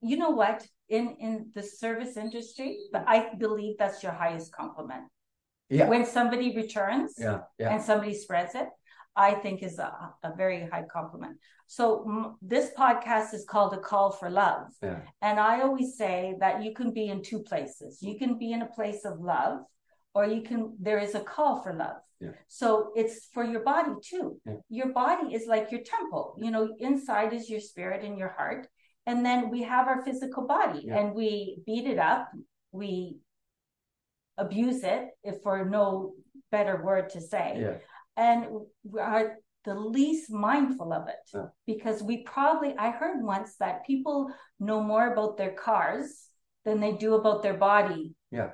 you 0.00 0.16
know 0.16 0.30
what, 0.30 0.66
in, 0.88 1.16
in 1.20 1.50
the 1.54 1.62
service 1.62 2.16
industry, 2.16 2.78
but 2.92 3.04
I 3.06 3.34
believe 3.38 3.76
that's 3.78 4.02
your 4.02 4.12
highest 4.12 4.52
compliment. 4.52 5.04
Yeah. 5.68 5.88
When 5.88 6.04
somebody 6.04 6.54
returns 6.54 7.14
yeah, 7.18 7.40
yeah. 7.58 7.72
and 7.72 7.82
somebody 7.82 8.14
spreads 8.14 8.54
it, 8.54 8.68
I 9.16 9.32
think 9.34 9.62
is 9.62 9.78
a, 9.78 9.92
a 10.22 10.34
very 10.36 10.68
high 10.70 10.84
compliment. 10.92 11.38
So 11.66 12.04
m- 12.06 12.36
this 12.42 12.70
podcast 12.76 13.32
is 13.32 13.46
called 13.48 13.72
a 13.72 13.78
call 13.78 14.10
for 14.10 14.28
love. 14.28 14.66
Yeah. 14.82 15.00
And 15.22 15.40
I 15.40 15.62
always 15.62 15.96
say 15.96 16.34
that 16.40 16.62
you 16.62 16.74
can 16.74 16.92
be 16.92 17.08
in 17.08 17.22
two 17.22 17.42
places. 17.42 18.02
You 18.02 18.18
can 18.18 18.38
be 18.38 18.52
in 18.52 18.62
a 18.62 18.66
place 18.66 19.04
of 19.04 19.20
love 19.20 19.60
or 20.14 20.26
you 20.26 20.42
can 20.42 20.76
there 20.80 20.98
is 20.98 21.14
a 21.14 21.20
call 21.20 21.62
for 21.62 21.72
love. 21.72 21.96
Yeah. 22.20 22.30
So 22.48 22.92
it's 22.94 23.28
for 23.34 23.44
your 23.44 23.62
body 23.64 23.92
too. 24.04 24.40
Yeah. 24.46 24.54
Your 24.68 24.92
body 24.92 25.34
is 25.34 25.46
like 25.46 25.70
your 25.72 25.82
temple. 25.82 26.36
You 26.40 26.50
know, 26.50 26.74
inside 26.78 27.32
is 27.32 27.48
your 27.50 27.60
spirit 27.60 28.04
and 28.04 28.18
your 28.18 28.28
heart. 28.30 28.68
And 29.06 29.24
then 29.26 29.50
we 29.50 29.62
have 29.62 29.88
our 29.88 30.04
physical 30.04 30.46
body 30.46 30.82
Yeah. 30.84 30.98
and 30.98 31.14
we 31.14 31.62
beat 31.66 31.86
it 31.86 31.98
up. 31.98 32.28
We 32.70 33.16
abuse 34.38 34.82
it 34.82 35.08
if 35.22 35.42
for 35.42 35.64
no 35.64 36.14
better 36.50 36.82
word 36.82 37.08
to 37.10 37.20
say 37.20 37.56
yeah 37.60 37.74
and 38.16 38.46
we 38.84 38.98
are 39.00 39.36
the 39.64 39.74
least 39.74 40.30
mindful 40.30 40.92
of 40.92 41.06
it 41.08 41.24
because 41.66 42.02
we 42.02 42.22
probably 42.22 42.74
i 42.78 42.90
heard 42.90 43.22
once 43.22 43.56
that 43.56 43.84
people 43.86 44.32
know 44.58 44.82
more 44.82 45.12
about 45.12 45.36
their 45.36 45.52
cars 45.52 46.28
than 46.64 46.80
they 46.80 46.92
do 46.92 47.14
about 47.14 47.42
their 47.42 47.58
body 47.58 48.14
yeah 48.30 48.50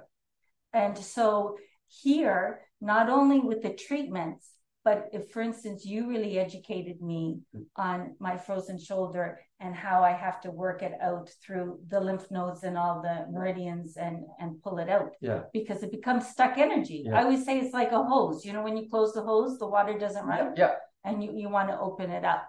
and 0.73 0.97
so 0.97 1.57
here 1.89 2.61
not 2.81 3.09
only 3.09 3.41
with 3.41 3.63
the 3.63 3.71
treatments 3.71 4.51
but 4.85 5.09
if 5.13 5.31
for 5.31 5.43
instance 5.43 5.85
you 5.85 6.09
really 6.09 6.39
educated 6.39 7.03
me 7.03 7.41
on 7.77 8.15
my 8.21 8.37
frozen 8.37 8.79
shoulder 8.79 9.41
and 9.61 9.75
how 9.75 10.03
i 10.03 10.13
have 10.13 10.41
to 10.41 10.51
work 10.51 10.83
it 10.83 10.93
out 11.03 11.29
through 11.43 11.79
the 11.89 12.01
lymph 12.01 12.31
nodes 12.31 12.63
and 12.63 12.79
all 12.79 13.03
the 13.03 13.27
meridians 13.31 13.97
and 13.97 14.25
and 14.39 14.63
pull 14.63 14.79
it 14.79 14.89
out 14.89 15.13
yeah. 15.21 15.41
because 15.53 15.83
it 15.83 15.91
becomes 15.91 16.27
stuck 16.27 16.59
energy. 16.59 17.03
Yeah. 17.05 17.19
i 17.19 17.23
always 17.23 17.45
say 17.45 17.59
it's 17.59 17.75
like 17.75 17.93
a 17.93 18.03
hose. 18.03 18.45
You 18.45 18.53
know 18.53 18.63
when 18.63 18.77
you 18.77 18.89
close 18.89 19.13
the 19.13 19.23
hose 19.23 19.59
the 19.59 19.67
water 19.67 19.99
doesn't 19.99 20.27
run 20.27 20.55
yeah. 20.57 20.75
And 21.05 21.23
you, 21.23 21.33
you 21.35 21.49
want 21.49 21.69
to 21.69 21.79
open 21.79 22.11
it 22.11 22.25
up. 22.25 22.49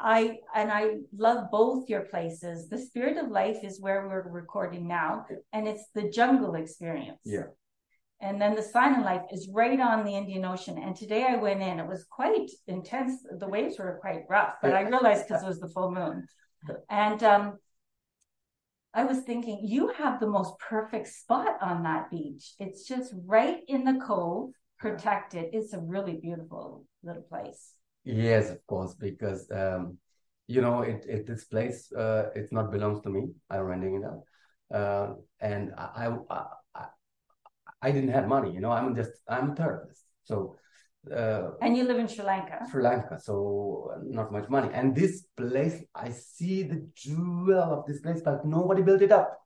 I 0.00 0.38
and 0.54 0.72
I 0.72 0.96
love 1.16 1.50
both 1.50 1.88
your 1.88 2.02
places. 2.02 2.68
The 2.68 2.78
spirit 2.78 3.18
of 3.18 3.30
life 3.30 3.58
is 3.62 3.80
where 3.80 4.08
we're 4.08 4.28
recording 4.30 4.88
now, 4.88 5.26
and 5.52 5.68
it's 5.68 5.84
the 5.94 6.08
jungle 6.08 6.54
experience. 6.54 7.20
Yeah. 7.24 7.44
And 8.22 8.40
then 8.40 8.54
the 8.54 8.62
sign 8.62 8.96
of 8.96 9.04
life 9.04 9.22
is 9.32 9.48
right 9.52 9.80
on 9.80 10.04
the 10.04 10.14
Indian 10.14 10.44
Ocean. 10.44 10.76
And 10.76 10.94
today 10.94 11.24
I 11.26 11.36
went 11.36 11.62
in, 11.62 11.80
it 11.80 11.86
was 11.86 12.04
quite 12.04 12.50
intense. 12.66 13.12
The 13.38 13.48
waves 13.48 13.78
were 13.78 13.98
quite 14.00 14.24
rough, 14.28 14.56
but 14.60 14.74
I 14.74 14.82
realized 14.82 15.26
because 15.26 15.42
it 15.42 15.46
was 15.46 15.60
the 15.60 15.68
full 15.68 15.90
moon. 15.90 16.26
And 16.90 17.22
um, 17.22 17.58
I 18.92 19.04
was 19.04 19.20
thinking, 19.20 19.60
you 19.62 19.88
have 19.88 20.20
the 20.20 20.26
most 20.26 20.58
perfect 20.58 21.08
spot 21.08 21.56
on 21.62 21.82
that 21.84 22.10
beach. 22.10 22.52
It's 22.58 22.86
just 22.86 23.14
right 23.24 23.60
in 23.68 23.84
the 23.84 23.98
cove, 24.06 24.50
protected. 24.78 25.50
It's 25.54 25.72
a 25.72 25.80
really 25.80 26.18
beautiful 26.20 26.84
little 27.02 27.22
place. 27.22 27.72
Yes, 28.04 28.50
of 28.50 28.66
course, 28.66 28.94
because 28.94 29.50
um, 29.50 29.98
you 30.46 30.60
know, 30.60 30.82
it, 30.82 31.04
it 31.08 31.26
this 31.26 31.44
place 31.44 31.92
uh, 31.92 32.30
it 32.34 32.52
not 32.52 32.70
belongs 32.70 33.00
to 33.02 33.10
me. 33.10 33.28
I'm 33.50 33.62
renting 33.62 33.96
it 33.96 34.04
out, 34.04 34.22
uh, 34.78 35.14
and 35.40 35.72
I, 35.76 36.08
I 36.30 36.44
I 36.74 36.86
I 37.82 37.90
didn't 37.92 38.10
have 38.10 38.26
money. 38.26 38.52
You 38.52 38.60
know, 38.60 38.70
I'm 38.70 38.94
just 38.94 39.12
I'm 39.28 39.50
a 39.50 39.54
therapist, 39.54 40.04
so 40.24 40.56
uh, 41.10 41.50
And 41.62 41.76
you 41.76 41.84
live 41.84 41.98
in 41.98 42.08
Sri 42.08 42.24
Lanka. 42.24 42.66
Sri 42.70 42.82
Lanka, 42.82 43.18
so 43.18 43.90
not 44.02 44.32
much 44.32 44.48
money. 44.48 44.68
And 44.72 44.94
this 44.94 45.26
place, 45.36 45.82
I 45.94 46.10
see 46.10 46.62
the 46.62 46.86
jewel 46.94 47.58
of 47.58 47.86
this 47.86 48.00
place, 48.00 48.20
but 48.22 48.44
nobody 48.44 48.82
built 48.82 49.02
it 49.02 49.12
up. 49.12 49.38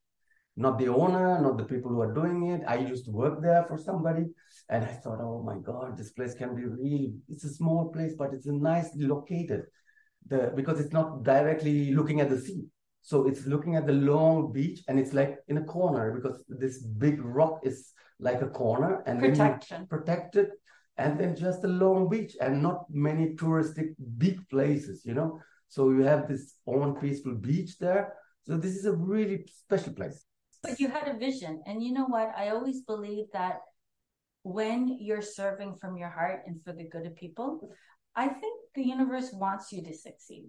Not 0.57 0.79
the 0.79 0.88
owner, 0.88 1.40
not 1.40 1.57
the 1.59 1.64
people 1.64 1.90
who 1.90 2.01
are 2.01 2.12
doing 2.12 2.47
it. 2.49 2.62
I 2.67 2.77
used 2.77 3.05
to 3.07 3.12
work 3.12 3.40
there 3.43 3.64
for 3.69 3.79
somebody, 3.79 4.27
and 4.68 4.85
I 4.85 4.88
thought, 4.88 5.20
oh 5.20 5.42
my 5.42 5.59
God, 5.59 5.96
this 5.96 6.12
place 6.12 6.35
can 6.35 6.55
be 6.55 6.64
really. 6.64 7.14
It's 7.29 7.44
a 7.44 7.53
small 7.53 7.90
place, 7.92 8.14
but 8.16 8.33
it's 8.33 8.46
a 8.46 8.53
nicely 8.53 9.05
located. 9.07 9.64
The 10.27 10.53
because 10.55 10.81
it's 10.81 10.92
not 10.92 11.22
directly 11.22 11.92
looking 11.92 12.20
at 12.20 12.31
the 12.31 12.40
sea, 12.40 12.64
so 13.03 13.27
it's 13.27 13.46
looking 13.46 13.77
at 13.77 13.87
the 13.87 13.92
long 13.92 14.53
beach, 14.53 14.81
and 14.88 14.98
it's 14.98 15.12
like 15.12 15.37
in 15.48 15.59
a 15.59 15.64
corner 15.64 16.12
because 16.16 16.42
this 16.48 16.83
big 16.83 17.22
rock 17.22 17.61
is 17.62 17.92
like 18.18 18.40
a 18.42 18.48
corner, 18.48 19.03
and 19.07 19.20
Protection. 19.20 19.87
protected 19.87 20.48
and 20.96 21.18
then 21.18 21.35
just 21.35 21.64
a 21.64 21.68
long 21.68 22.09
beach 22.09 22.37
and 22.40 22.62
not 22.62 22.85
many 22.88 23.35
touristic 23.35 23.88
big 24.16 24.38
places 24.48 25.03
you 25.05 25.12
know 25.12 25.40
so 25.66 25.90
you 25.90 26.03
have 26.03 26.29
this 26.29 26.55
own 26.68 26.94
peaceful 27.00 27.35
beach 27.35 27.77
there 27.81 28.14
so 28.46 28.57
this 28.57 28.77
is 28.77 28.85
a 28.87 28.92
really 28.92 29.44
special 29.62 29.92
place 29.92 30.24
But 30.62 30.81
you 30.81 30.88
had 30.88 31.09
a 31.09 31.18
vision. 31.18 31.61
And 31.66 31.83
you 31.83 31.92
know 31.92 32.07
what? 32.07 32.33
I 32.37 32.48
always 32.48 32.81
believe 32.83 33.27
that 33.35 33.61
when 34.45 34.99
you're 35.01 35.23
serving 35.23 35.75
from 35.81 35.97
your 35.97 36.11
heart 36.11 36.43
and 36.47 36.63
for 36.63 36.73
the 36.73 36.85
good 36.89 37.07
of 37.07 37.17
people, 37.17 37.69
I 38.15 38.29
think 38.29 38.61
the 38.75 38.83
universe 38.87 39.31
wants 39.33 39.73
you 39.73 39.83
to 39.83 39.95
succeed. 40.07 40.47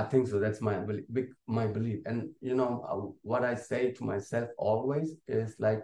i 0.00 0.02
think 0.10 0.24
so 0.30 0.38
that's 0.42 0.60
my 0.66 0.74
belief 0.88 1.30
my 1.58 1.66
belief 1.76 1.98
and 2.10 2.18
you 2.48 2.54
know 2.60 2.72
uh, 2.90 3.00
what 3.30 3.42
i 3.50 3.54
say 3.70 3.80
to 3.96 4.02
myself 4.10 4.48
always 4.68 5.08
is 5.38 5.50
like 5.66 5.82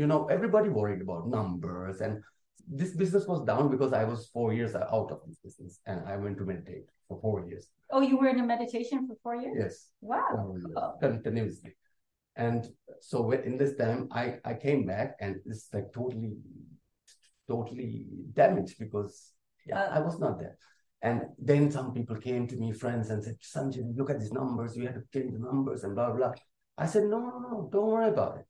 you 0.00 0.06
know 0.10 0.20
everybody 0.36 0.68
worried 0.78 1.02
about 1.06 1.26
numbers 1.38 1.96
and 2.04 2.14
this 2.80 2.92
business 3.02 3.26
was 3.32 3.40
down 3.50 3.64
because 3.74 3.92
i 4.00 4.04
was 4.12 4.20
four 4.36 4.48
years 4.58 4.72
out 4.76 5.10
of 5.14 5.18
this 5.26 5.38
business 5.46 5.72
and 5.90 5.98
i 6.12 6.14
went 6.24 6.36
to 6.38 6.44
meditate 6.52 6.86
for 7.08 7.16
four 7.26 7.38
years 7.48 7.64
Oh, 7.96 8.04
you 8.10 8.16
were 8.20 8.30
in 8.34 8.40
a 8.44 8.46
meditation 8.54 8.98
for 9.08 9.16
four 9.24 9.36
years? 9.42 9.56
yes 9.62 9.74
Wow. 10.00 10.54
years, 10.62 10.78
continuously. 11.06 11.72
And 12.36 12.66
so 13.00 13.30
in 13.30 13.58
this 13.58 13.76
time, 13.76 14.08
I, 14.10 14.38
I 14.44 14.54
came 14.54 14.86
back 14.86 15.16
and 15.20 15.36
it's 15.46 15.68
like 15.72 15.92
totally, 15.92 16.32
totally 17.48 18.06
damaged 18.32 18.76
because 18.78 19.30
yeah, 19.66 19.82
Uh. 19.82 19.96
I 19.96 20.00
was 20.00 20.18
not 20.18 20.38
there. 20.38 20.56
And 21.02 21.22
then 21.38 21.70
some 21.70 21.92
people 21.92 22.16
came 22.16 22.46
to 22.48 22.56
me, 22.56 22.72
friends, 22.72 23.10
and 23.10 23.22
said, 23.22 23.36
Sanjay, 23.40 23.84
look 23.96 24.10
at 24.10 24.18
these 24.20 24.32
numbers. 24.32 24.74
You 24.74 24.86
had 24.86 24.94
to 24.94 25.02
change 25.12 25.34
the 25.34 25.38
numbers 25.38 25.84
and 25.84 25.94
blah, 25.94 26.08
blah, 26.08 26.16
blah. 26.16 26.32
I 26.78 26.86
said, 26.86 27.04
no, 27.04 27.18
no, 27.20 27.38
no, 27.38 27.68
don't 27.70 27.86
worry 27.86 28.08
about 28.08 28.38
it. 28.38 28.46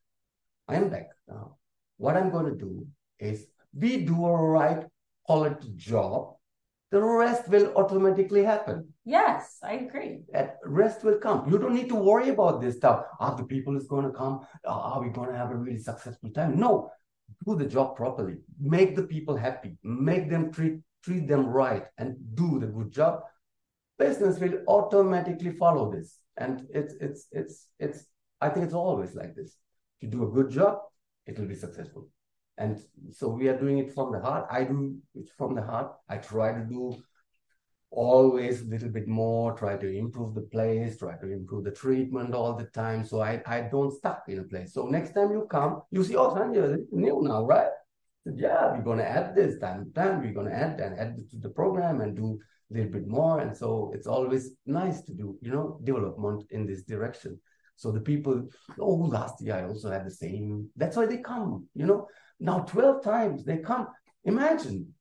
I 0.69 0.77
am 0.77 0.89
back 0.89 1.09
now. 1.29 1.57
What 1.97 2.17
I'm 2.17 2.31
going 2.31 2.47
to 2.47 2.57
do 2.57 2.87
is 3.19 3.47
we 3.73 4.05
do 4.05 4.25
a 4.25 4.33
right 4.33 4.85
quality 5.25 5.73
job. 5.75 6.37
The 6.91 7.03
rest 7.03 7.49
will 7.49 7.73
automatically 7.77 8.45
happen 8.45 8.89
Yes, 9.05 9.59
I 9.63 9.73
agree. 9.75 10.23
that 10.33 10.59
rest 10.65 11.03
will 11.05 11.19
come. 11.19 11.51
You 11.51 11.59
don't 11.59 11.75
need 11.75 11.89
to 11.89 11.95
worry 11.97 12.29
about 12.31 12.61
this 12.61 12.77
stuff. 12.77 13.05
Are 13.21 13.37
the 13.37 13.45
people 13.45 13.77
is 13.77 13.87
going 13.87 14.05
to 14.07 14.13
come? 14.13 14.41
Uh, 14.67 14.71
Are 14.91 15.03
we 15.03 15.09
going 15.11 15.31
to 15.31 15.37
have 15.37 15.51
a 15.51 15.57
really 15.57 15.79
successful 15.79 16.31
time? 16.31 16.59
No, 16.59 16.91
do 17.47 17.57
the 17.57 17.67
job 17.67 17.97
properly. 17.97 18.37
Make 18.61 18.95
the 18.97 19.03
people 19.03 19.37
happy. 19.37 19.77
Make 19.83 20.31
them 20.31 20.53
treat 20.53 20.77
treat 21.03 21.27
them 21.29 21.47
right, 21.47 21.85
and 21.99 22.17
do 22.35 22.59
the 22.61 22.67
good 22.67 22.91
job. 22.91 23.21
Business 23.99 24.39
will 24.39 24.57
automatically 24.69 25.53
follow 25.53 25.91
this, 25.93 26.19
and 26.37 26.67
it's 26.71 26.95
it's 27.01 27.27
it's 27.33 27.67
it's. 27.79 28.05
I 28.41 28.49
think 28.49 28.65
it's 28.67 28.75
always 28.75 29.15
like 29.15 29.35
this. 29.35 29.51
If 29.97 30.05
you 30.05 30.09
do 30.11 30.25
a 30.29 30.31
good 30.31 30.51
job, 30.51 30.79
it 31.27 31.39
will 31.39 31.47
be 31.47 31.55
successful. 31.55 32.09
And 32.57 32.81
so 33.11 33.29
we 33.29 33.49
are 33.49 33.59
doing 33.59 33.79
it 33.79 33.93
from 33.93 34.13
the 34.13 34.21
heart. 34.21 34.47
I 34.51 34.65
do 34.65 34.97
it 35.15 35.29
from 35.37 35.55
the 35.55 35.63
heart. 35.63 35.93
I 36.09 36.19
try 36.19 36.53
to 36.53 36.65
do 36.65 36.95
always 37.91 38.63
a 38.63 38.65
little 38.65 38.89
bit 38.89 39.07
more, 39.07 39.55
try 39.55 39.77
to 39.77 39.89
improve 39.89 40.35
the 40.35 40.43
place, 40.43 40.99
try 40.99 41.17
to 41.17 41.31
improve 41.31 41.65
the 41.65 41.71
treatment 41.71 42.35
all 42.35 42.55
the 42.57 42.65
time. 42.67 43.05
So 43.05 43.21
I, 43.21 43.43
I 43.47 43.63
don't 43.63 43.93
stuck 43.93 44.25
in 44.29 44.41
a 44.41 44.45
place. 44.45 44.75
So 44.75 44.87
next 44.87 45.15
time 45.15 45.31
you 45.33 45.47
come, 45.51 45.83
you 45.91 46.03
see, 46.05 46.17
oh, 46.17 46.35
Sanjay, 46.35 46.79
new 46.91 47.23
now, 47.23 47.45
right? 47.45 47.71
Yeah, 48.27 48.73
we're 48.73 48.83
going 48.83 48.99
to 48.99 49.09
add 49.09 49.35
this 49.35 49.59
time 49.59 49.93
time. 49.95 50.23
We're 50.23 50.33
going 50.33 50.49
to 50.49 50.57
add 50.57 50.81
and 50.81 50.99
add 50.99 51.17
to 51.31 51.37
the 51.37 51.51
program 51.51 52.01
and 52.01 52.17
do 52.17 52.41
a 52.71 52.75
little 52.75 52.91
bit 52.91 53.07
more. 53.07 53.41
And 53.41 53.55
so 53.57 53.93
it's 53.95 54.07
always 54.07 54.53
nice 54.67 55.03
to 55.03 55.13
do, 55.13 55.37
you 55.43 55.53
know, 55.53 55.79
development 55.85 56.45
in 56.51 56.67
this 56.67 56.83
direction. 56.83 57.39
So 57.77 57.91
the 57.91 58.01
people, 58.01 58.49
oh, 58.79 58.95
last 58.95 59.43
year 59.43 59.57
I 59.57 59.65
also 59.65 59.91
had 59.91 60.07
the 60.07 60.11
same. 60.11 60.69
That's 60.77 60.97
why 60.97 61.07
they 61.07 61.19
come, 61.19 61.67
you 61.75 61.87
know. 61.87 62.09
Now 62.41 62.61
12 62.61 63.03
times 63.03 63.45
they 63.45 63.59
come. 63.59 63.89
Imagine 64.25 64.95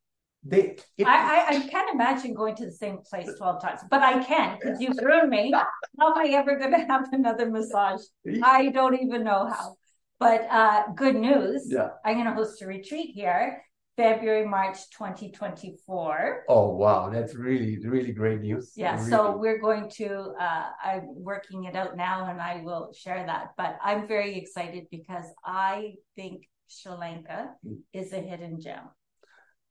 they. 0.43 0.77
It, 0.97 1.07
I, 1.07 1.45
I, 1.49 1.55
I 1.55 1.59
can't 1.67 1.93
imagine 1.93 2.33
going 2.33 2.55
to 2.55 2.65
the 2.65 2.71
same 2.71 2.99
place 3.09 3.29
12 3.37 3.61
times, 3.61 3.81
but 3.89 4.01
I 4.01 4.23
can 4.23 4.57
because 4.59 4.79
you've 4.81 4.97
ruined 5.01 5.29
me. 5.29 5.51
How 5.99 6.11
am 6.13 6.17
I 6.17 6.29
ever 6.33 6.57
going 6.57 6.71
to 6.71 6.85
have 6.85 7.07
another 7.13 7.49
massage? 7.49 8.01
I 8.43 8.69
don't 8.69 8.95
even 9.01 9.23
know 9.23 9.47
how. 9.47 9.75
But 10.19 10.47
uh, 10.49 10.83
good 10.95 11.15
news. 11.15 11.67
yeah. 11.69 11.89
I'm 12.05 12.15
going 12.15 12.27
to 12.27 12.33
host 12.33 12.61
a 12.61 12.67
retreat 12.67 13.09
here, 13.13 13.61
February, 13.97 14.45
March 14.47 14.77
2024. 14.91 16.45
Oh 16.47 16.69
wow, 16.69 17.09
that's 17.09 17.35
really 17.35 17.77
really 17.85 18.11
great 18.13 18.41
news. 18.41 18.71
Yeah, 18.75 18.95
Really. 18.97 19.09
so 19.09 19.35
we're 19.37 19.59
going 19.59 19.89
to, 19.97 20.33
uh, 20.39 20.65
I'm 20.83 21.07
working 21.23 21.65
it 21.65 21.75
out 21.75 21.97
now 21.97 22.29
and 22.29 22.39
I 22.41 22.61
will 22.63 22.93
share 22.93 23.25
that. 23.25 23.49
But 23.57 23.77
I'm 23.83 24.07
very 24.07 24.37
excited 24.37 24.85
because 24.91 25.25
I 25.45 25.95
think 26.15 26.47
Sri 26.79 26.91
Lanka 26.93 27.55
is 27.93 28.13
a 28.13 28.19
hidden 28.19 28.59
gem. 28.59 28.89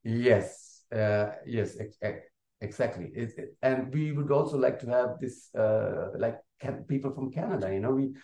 yes, 0.05 0.85
uh, 0.95 1.27
yes, 1.47 1.77
ex- 1.81 1.99
ex- 2.03 2.27
exactly. 2.61 3.11
It, 3.15 3.33
it- 3.37 3.57
and 3.62 3.93
we 3.95 4.12
would 4.12 4.31
also 4.31 4.57
like 4.59 4.79
to 4.81 4.88
have 4.91 5.19
this 5.21 5.49
uh, 5.55 6.11
like 6.19 6.38
can, 6.61 6.85
people 6.88 7.12
from 7.12 7.31
Canada. 7.33 7.73
You 7.73 7.81
know, 7.81 7.95
we 7.95 8.15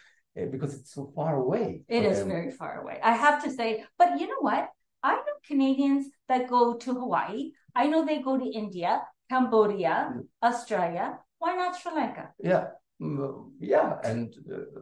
uh, 0.41 0.47
because 0.51 0.75
it's 0.75 0.93
so 0.95 1.11
far 1.14 1.37
away. 1.37 1.83
It 1.88 2.05
is 2.05 2.19
them. 2.21 2.29
very 2.29 2.51
far 2.51 2.81
away. 2.83 2.99
I 3.03 3.14
have 3.14 3.43
to 3.45 3.51
say, 3.51 3.85
but 3.99 4.19
you 4.21 4.27
know 4.27 4.41
what? 4.41 4.69
I 5.03 5.14
know 5.14 5.37
Canadians 5.47 6.07
that 6.29 6.49
go 6.49 6.75
to 6.77 6.95
Hawaii. 6.95 7.53
I 7.75 7.87
know 7.87 8.05
they 8.05 8.21
go 8.21 8.37
to 8.38 8.45
India, 8.62 9.03
Cambodia, 9.31 10.12
Mm. 10.12 10.27
Australia. 10.43 11.19
Why 11.38 11.55
not 11.55 11.77
Sri 11.79 11.93
Lanka? 11.95 12.33
Yeah, 12.43 12.64
Mm, 13.01 13.53
yeah, 13.61 13.99
and 14.03 14.35
uh, 14.53 14.81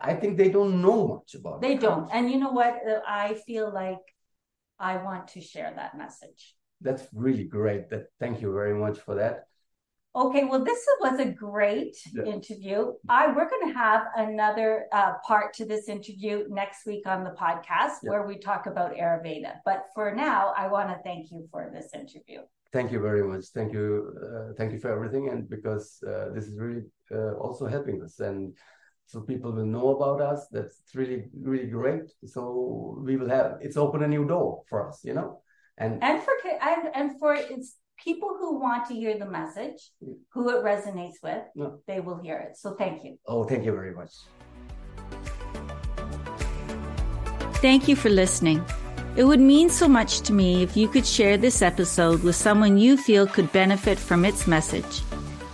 I 0.00 0.14
think 0.14 0.36
they 0.36 0.48
don't 0.48 0.82
know 0.82 1.06
much 1.08 1.34
about. 1.34 1.56
It. 1.56 1.68
They 1.68 1.74
don't. 1.76 2.08
And 2.12 2.30
you 2.30 2.38
know 2.38 2.50
what? 2.50 2.74
Uh, 2.88 3.00
I 3.06 3.34
feel 3.46 3.72
like 3.72 4.04
I 4.78 4.96
want 5.02 5.28
to 5.28 5.40
share 5.40 5.72
that 5.76 5.96
message. 5.96 6.56
That's 6.80 7.06
really 7.12 7.44
great. 7.44 7.90
That 7.90 8.06
thank 8.20 8.40
you 8.40 8.52
very 8.52 8.74
much 8.74 8.98
for 8.98 9.14
that. 9.16 9.44
Okay, 10.16 10.44
well, 10.44 10.64
this 10.64 10.84
was 11.00 11.20
a 11.20 11.30
great 11.30 11.96
Yeah. 12.12 12.24
interview. 12.24 12.78
I 13.08 13.28
we're 13.34 13.48
going 13.48 13.68
to 13.68 13.78
have 13.78 14.02
another 14.16 14.86
uh, 14.90 15.12
part 15.26 15.52
to 15.58 15.64
this 15.64 15.88
interview 15.88 16.46
next 16.48 16.86
week 16.86 17.06
on 17.06 17.24
the 17.24 17.34
podcast 17.44 17.96
Yeah. 18.02 18.10
where 18.10 18.26
we 18.26 18.38
talk 18.38 18.66
about 18.66 18.94
Ayurveda. 18.94 19.60
But 19.64 19.80
for 19.94 20.14
now, 20.14 20.52
I 20.56 20.66
want 20.68 20.88
to 20.90 20.98
thank 21.04 21.30
you 21.30 21.46
for 21.52 21.70
this 21.72 21.88
interview. 21.94 22.40
Thank 22.72 22.90
you 22.92 23.00
very 23.00 23.24
much. 23.30 23.44
Thank 23.54 23.72
you, 23.72 23.86
uh, 24.26 24.54
thank 24.58 24.72
you 24.72 24.78
for 24.78 24.90
everything, 24.90 25.28
and 25.28 25.48
because 25.48 26.02
uh, 26.02 26.30
this 26.34 26.46
is 26.50 26.58
really 26.58 26.84
uh, 27.10 27.34
also 27.44 27.66
helping 27.66 28.02
us, 28.02 28.18
and 28.20 28.56
so 29.08 29.22
people 29.22 29.52
will 29.52 29.64
know 29.64 29.96
about 29.96 30.20
us. 30.20 30.46
That's 30.52 30.82
really, 30.94 31.24
really 31.34 31.66
great. 31.66 32.12
So 32.26 33.00
we 33.02 33.16
will 33.16 33.30
have 33.30 33.56
it's 33.62 33.78
open 33.78 34.02
a 34.02 34.08
new 34.08 34.26
door 34.28 34.62
for 34.68 34.86
us, 34.86 35.00
you 35.02 35.14
know, 35.14 35.40
and 35.78 36.02
And 36.02 36.22
for 36.22 36.34
and 36.60 36.82
and 36.94 37.18
for 37.18 37.34
it's 37.34 37.76
people 37.96 38.36
who 38.38 38.60
want 38.60 38.86
to 38.88 38.94
hear 38.94 39.18
the 39.18 39.26
message, 39.26 39.80
mm. 40.04 40.14
who 40.32 40.50
it 40.50 40.62
resonates 40.62 41.18
with, 41.22 41.42
Yeah. 41.54 41.70
they 41.86 42.00
will 42.00 42.18
hear 42.18 42.36
it. 42.36 42.56
So 42.56 42.74
thank 42.74 43.02
you. 43.02 43.18
oh, 43.26 43.44
thank 43.44 43.64
you 43.64 43.72
very 43.72 43.94
much. 43.94 44.12
Thank 47.62 47.88
you 47.88 47.96
for 47.96 48.10
listening. 48.10 48.62
It 49.16 49.24
would 49.24 49.40
mean 49.40 49.68
so 49.68 49.88
much 49.88 50.20
to 50.28 50.32
me 50.32 50.62
if 50.62 50.76
you 50.76 50.86
could 50.86 51.06
share 51.06 51.36
this 51.36 51.60
episode 51.62 52.22
with 52.22 52.36
someone 52.36 52.78
you 52.78 52.96
feel 52.96 53.26
could 53.26 53.50
benefit 53.52 53.98
from 53.98 54.24
its 54.24 54.46
message. 54.46 55.02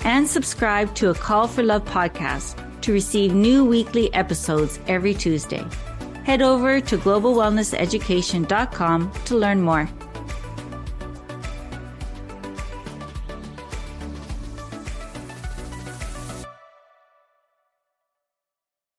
And 0.04 0.28
subscribe 0.28 0.94
to 0.96 1.10
a 1.10 1.14
Call 1.14 1.48
for 1.48 1.62
Love 1.62 1.84
podcast 1.86 2.63
to 2.84 2.92
receive 2.92 3.34
new 3.34 3.64
weekly 3.64 4.14
episodes 4.14 4.78
every 4.86 5.14
Tuesday. 5.14 5.64
Head 6.24 6.42
over 6.42 6.80
to 6.80 6.98
globalwellnesseducation.com 6.98 9.12
to 9.24 9.36
learn 9.36 9.62
more. 9.62 9.88